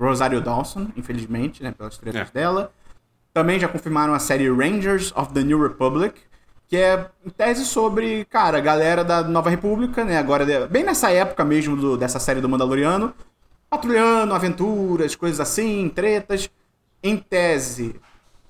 [0.00, 1.72] Rosario Dawson, infelizmente, né?
[1.72, 2.32] Pelas tretas É.
[2.32, 2.72] dela.
[3.34, 6.18] Também já confirmaram a série Rangers of the New Republic,
[6.68, 10.18] que é em tese sobre, cara, galera da Nova República, né?
[10.18, 13.14] Agora, bem nessa época mesmo do- dessa série do Mandaloriano,
[13.70, 16.50] patrulhando, aventuras, coisas assim, tretas.
[17.02, 17.94] Em tese,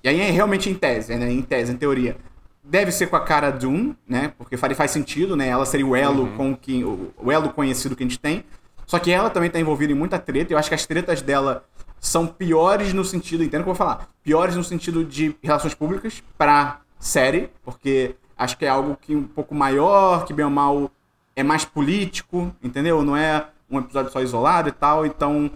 [0.03, 1.29] e aí é realmente em tese, né?
[1.31, 2.17] Em tese, em teoria.
[2.63, 4.33] Deve ser com a cara Doom, né?
[4.37, 5.47] Porque faz, faz sentido, né?
[5.47, 6.83] Ela seria o elo com que.
[6.83, 8.43] O, o elo conhecido que a gente tem.
[8.85, 10.51] Só que ela também tá envolvida em muita treta.
[10.51, 11.65] e Eu acho que as tretas dela
[11.99, 13.43] são piores no sentido.
[13.43, 14.07] Entendo o que eu vou falar?
[14.23, 17.49] Piores no sentido de relações públicas pra série.
[17.63, 20.91] Porque acho que é algo que um pouco maior, que bem ou mal
[21.35, 23.03] é mais político, entendeu?
[23.03, 25.05] Não é um episódio só isolado e tal.
[25.05, 25.51] Então,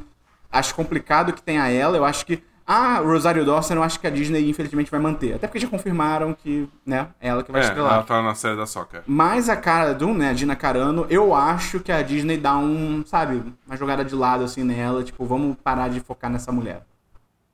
[0.52, 1.98] acho complicado que tenha ela.
[1.98, 5.34] Eu acho que a Rosario Dawson, eu acho que a Disney, infelizmente, vai manter.
[5.34, 7.94] Até porque já confirmaram que, né, é ela que vai É, estrelar.
[7.96, 9.04] ela tá na série da Soca.
[9.06, 13.04] Mas a cara do, né, a Gina Carano, eu acho que a Disney dá um,
[13.06, 16.86] sabe, uma jogada de lado assim nela, tipo, vamos parar de focar nessa mulher.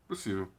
[0.08, 0.50] Possível.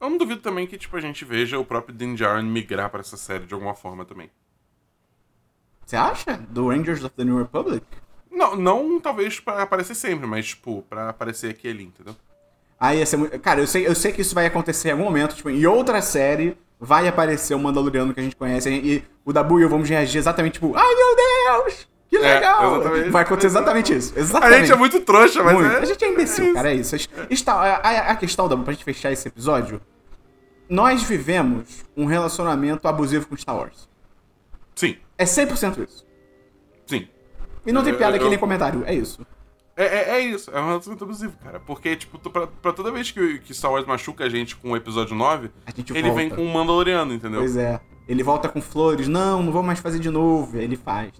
[0.00, 3.00] Eu não duvido também que, tipo, a gente veja o próprio Din Djarin migrar pra
[3.00, 4.30] essa série de alguma forma também.
[5.84, 6.36] Você acha?
[6.48, 7.84] Do Rangers of the New Republic?
[8.30, 12.16] Não, não talvez pra aparecer sempre, mas, tipo, pra aparecer aqui e ali, entendeu?
[12.78, 13.38] Aí ia ser muito...
[13.40, 16.00] Cara, eu sei, eu sei que isso vai acontecer em algum momento, tipo, em outra
[16.00, 19.86] série vai aparecer o Mandaloriano que a gente conhece e o Dabu e eu vamos
[19.86, 22.76] reagir exatamente tipo, ai meu Deus, que É, legal!
[22.80, 23.08] exatamente.
[23.10, 24.12] vai acontecer exatamente isso.
[24.16, 24.60] A Exatamente.
[24.62, 25.70] gente é muito trouxa, mas Muito.
[25.72, 25.78] é...
[25.78, 26.54] A gente é imbecil, isso.
[26.54, 26.96] cara, é isso.
[27.30, 29.80] Está, a, a- a questão, Dabu, pra gente fechar esse episódio,
[30.68, 33.88] nós vivemos um relacionamento abusivo com Star Wars.
[34.74, 36.06] Sim, É 100% isso.
[36.86, 37.08] sim.
[37.66, 39.24] E não tem Eu- piada aqui eu- nem comentário, é isso.
[39.76, 41.60] É, é, é isso, é um relacionamento abusivo, cara.
[41.60, 44.76] Porque, tipo, pra, pra toda vez que, que Star Wars machuca a gente com o
[44.76, 46.16] episódio 9, A gente ele volta.
[46.16, 47.40] vem com um Mandaloriano, entendeu?
[47.40, 47.80] Pois é.
[48.08, 50.56] Ele volta com flores, não, não vou mais fazer de novo.
[50.58, 51.12] Aí ele faz?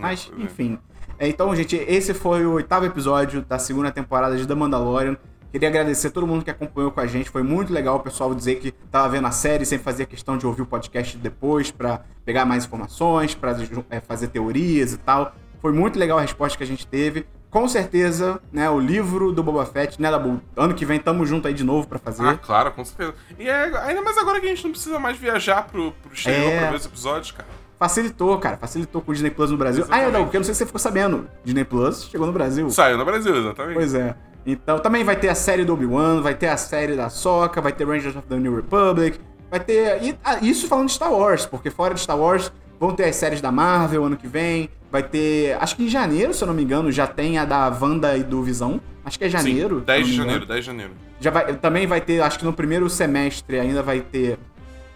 [0.00, 0.44] Mas, pois é.
[0.44, 0.78] enfim.
[1.18, 5.16] Então, gente, esse foi o oitavo episódio da segunda temporada de The Mandalorian.
[5.52, 7.28] Queria agradecer a todo mundo que acompanhou com a gente.
[7.28, 10.46] Foi muito legal o pessoal dizer que tava vendo a série, sempre fazia questão de
[10.46, 13.54] ouvir o podcast depois pra pegar mais informações, pra
[13.90, 15.34] é, fazer teorias e tal.
[15.60, 17.26] Foi muito legal a resposta que a gente teve.
[17.50, 20.40] Com certeza, né, o livro do Boba Fett, né, Dabu?
[20.56, 22.24] Ano que vem tamo junto aí de novo pra fazer.
[22.24, 23.12] Ah, claro, com certeza.
[23.36, 26.48] E é, ainda mais agora que a gente não precisa mais viajar pro, pro exterior
[26.52, 26.60] É.
[26.60, 27.48] pra ver os episódios, cara.
[27.80, 28.58] Facilitou, cara.
[28.58, 29.82] Facilitou com o Disney Plus no Brasil.
[29.84, 30.04] Exatamente.
[30.04, 31.26] Ah, Edão, porque eu não sei se você ficou sabendo.
[31.42, 32.68] Disney Plus chegou no Brasil.
[32.70, 33.74] Saiu no Brasil, exatamente.
[33.74, 34.14] Pois é.
[34.44, 37.72] Então também vai ter a série do Obi-Wan, vai ter a série da Soca, vai
[37.72, 39.18] ter Rangers of the New Republic,
[39.50, 40.02] vai ter.
[40.02, 43.16] e- ah, isso falando de Star Wars, porque fora de Star Wars vão ter as
[43.16, 44.68] séries da Marvel ano que vem.
[44.92, 45.56] Vai ter.
[45.60, 48.22] Acho que em janeiro, se eu não me engano, já tem a da Wanda e
[48.22, 48.78] do Visão.
[49.04, 49.76] Acho que é janeiro.
[49.76, 50.46] Sim, se 10 eu não de janeiro, engano.
[50.52, 50.92] 10 de janeiro.
[51.20, 54.38] Já vai, também vai ter, acho que no primeiro semestre ainda vai ter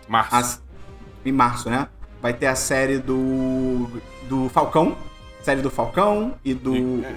[0.08, 0.34] Março.
[0.36, 0.62] as-
[1.24, 1.88] em março, né?
[2.24, 3.86] Vai ter a série do.
[4.22, 4.96] do Falcão.
[5.42, 6.74] Série do Falcão e do.
[6.74, 7.14] E, é,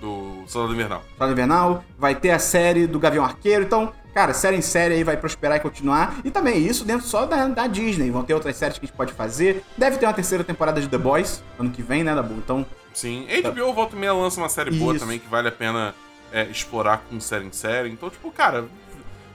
[0.00, 1.04] do Soldado Invernal.
[1.10, 1.84] Soldado Invernal.
[1.96, 3.62] Vai ter a série do Gavião Arqueiro.
[3.62, 6.16] Então, cara, série em série aí vai prosperar e continuar.
[6.24, 8.10] E também isso dentro só da, da Disney.
[8.10, 9.62] Vão ter outras séries que a gente pode fazer.
[9.76, 12.34] Deve ter uma terceira temporada de The Boys ano que vem, né, Dabu?
[12.34, 13.28] Então, Sim.
[13.44, 15.04] HBO volta e meia lança uma série boa Isso.
[15.04, 15.94] também que vale a pena
[16.32, 17.90] é, explorar com série em série.
[17.90, 18.64] Então, tipo, cara.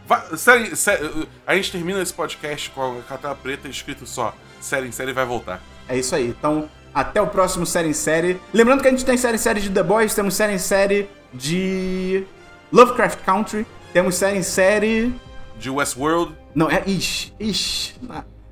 [0.05, 4.88] vai- série, série- a gente termina esse podcast com a tela preta escrito só: série
[4.88, 5.61] em série vai voltar.
[5.88, 6.28] É isso aí.
[6.30, 8.39] Então, até o próximo série em série.
[8.53, 11.09] Lembrando que a gente tem série em série de The Boys, temos série em série
[11.34, 12.24] de
[12.72, 15.14] Lovecraft Country, temos série em série.
[15.57, 16.36] De Westworld.
[16.55, 16.84] Não, é.
[16.86, 17.95] Ixi, ixi.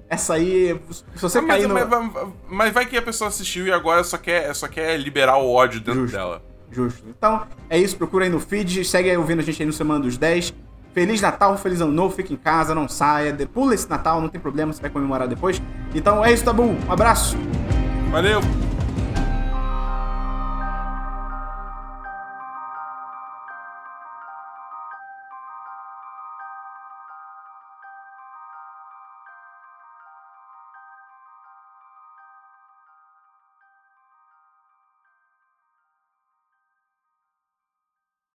[0.09, 0.80] Essa aí.
[1.16, 1.74] Se você Ah, mas, cair no.
[1.74, 5.38] mas- mas- mas vai que a pessoa assistiu e agora só quer, só quer liberar
[5.38, 6.16] o ódio dentro Justo.
[6.18, 6.43] dela.
[6.72, 7.03] Justo.
[7.07, 7.95] Então, é isso.
[7.97, 8.84] Procura aí no feed.
[8.86, 10.53] Segue aí ouvindo a gente aí no Semana dos 10.
[10.93, 13.35] Feliz Natal, feliz ano novo, fica em casa, não saia.
[13.53, 15.61] Pula esse Natal, não tem problema, você vai comemorar depois.
[15.95, 16.63] Então é isso, Tabu.
[16.87, 17.37] Um abraço.
[18.11, 18.70] Valeu!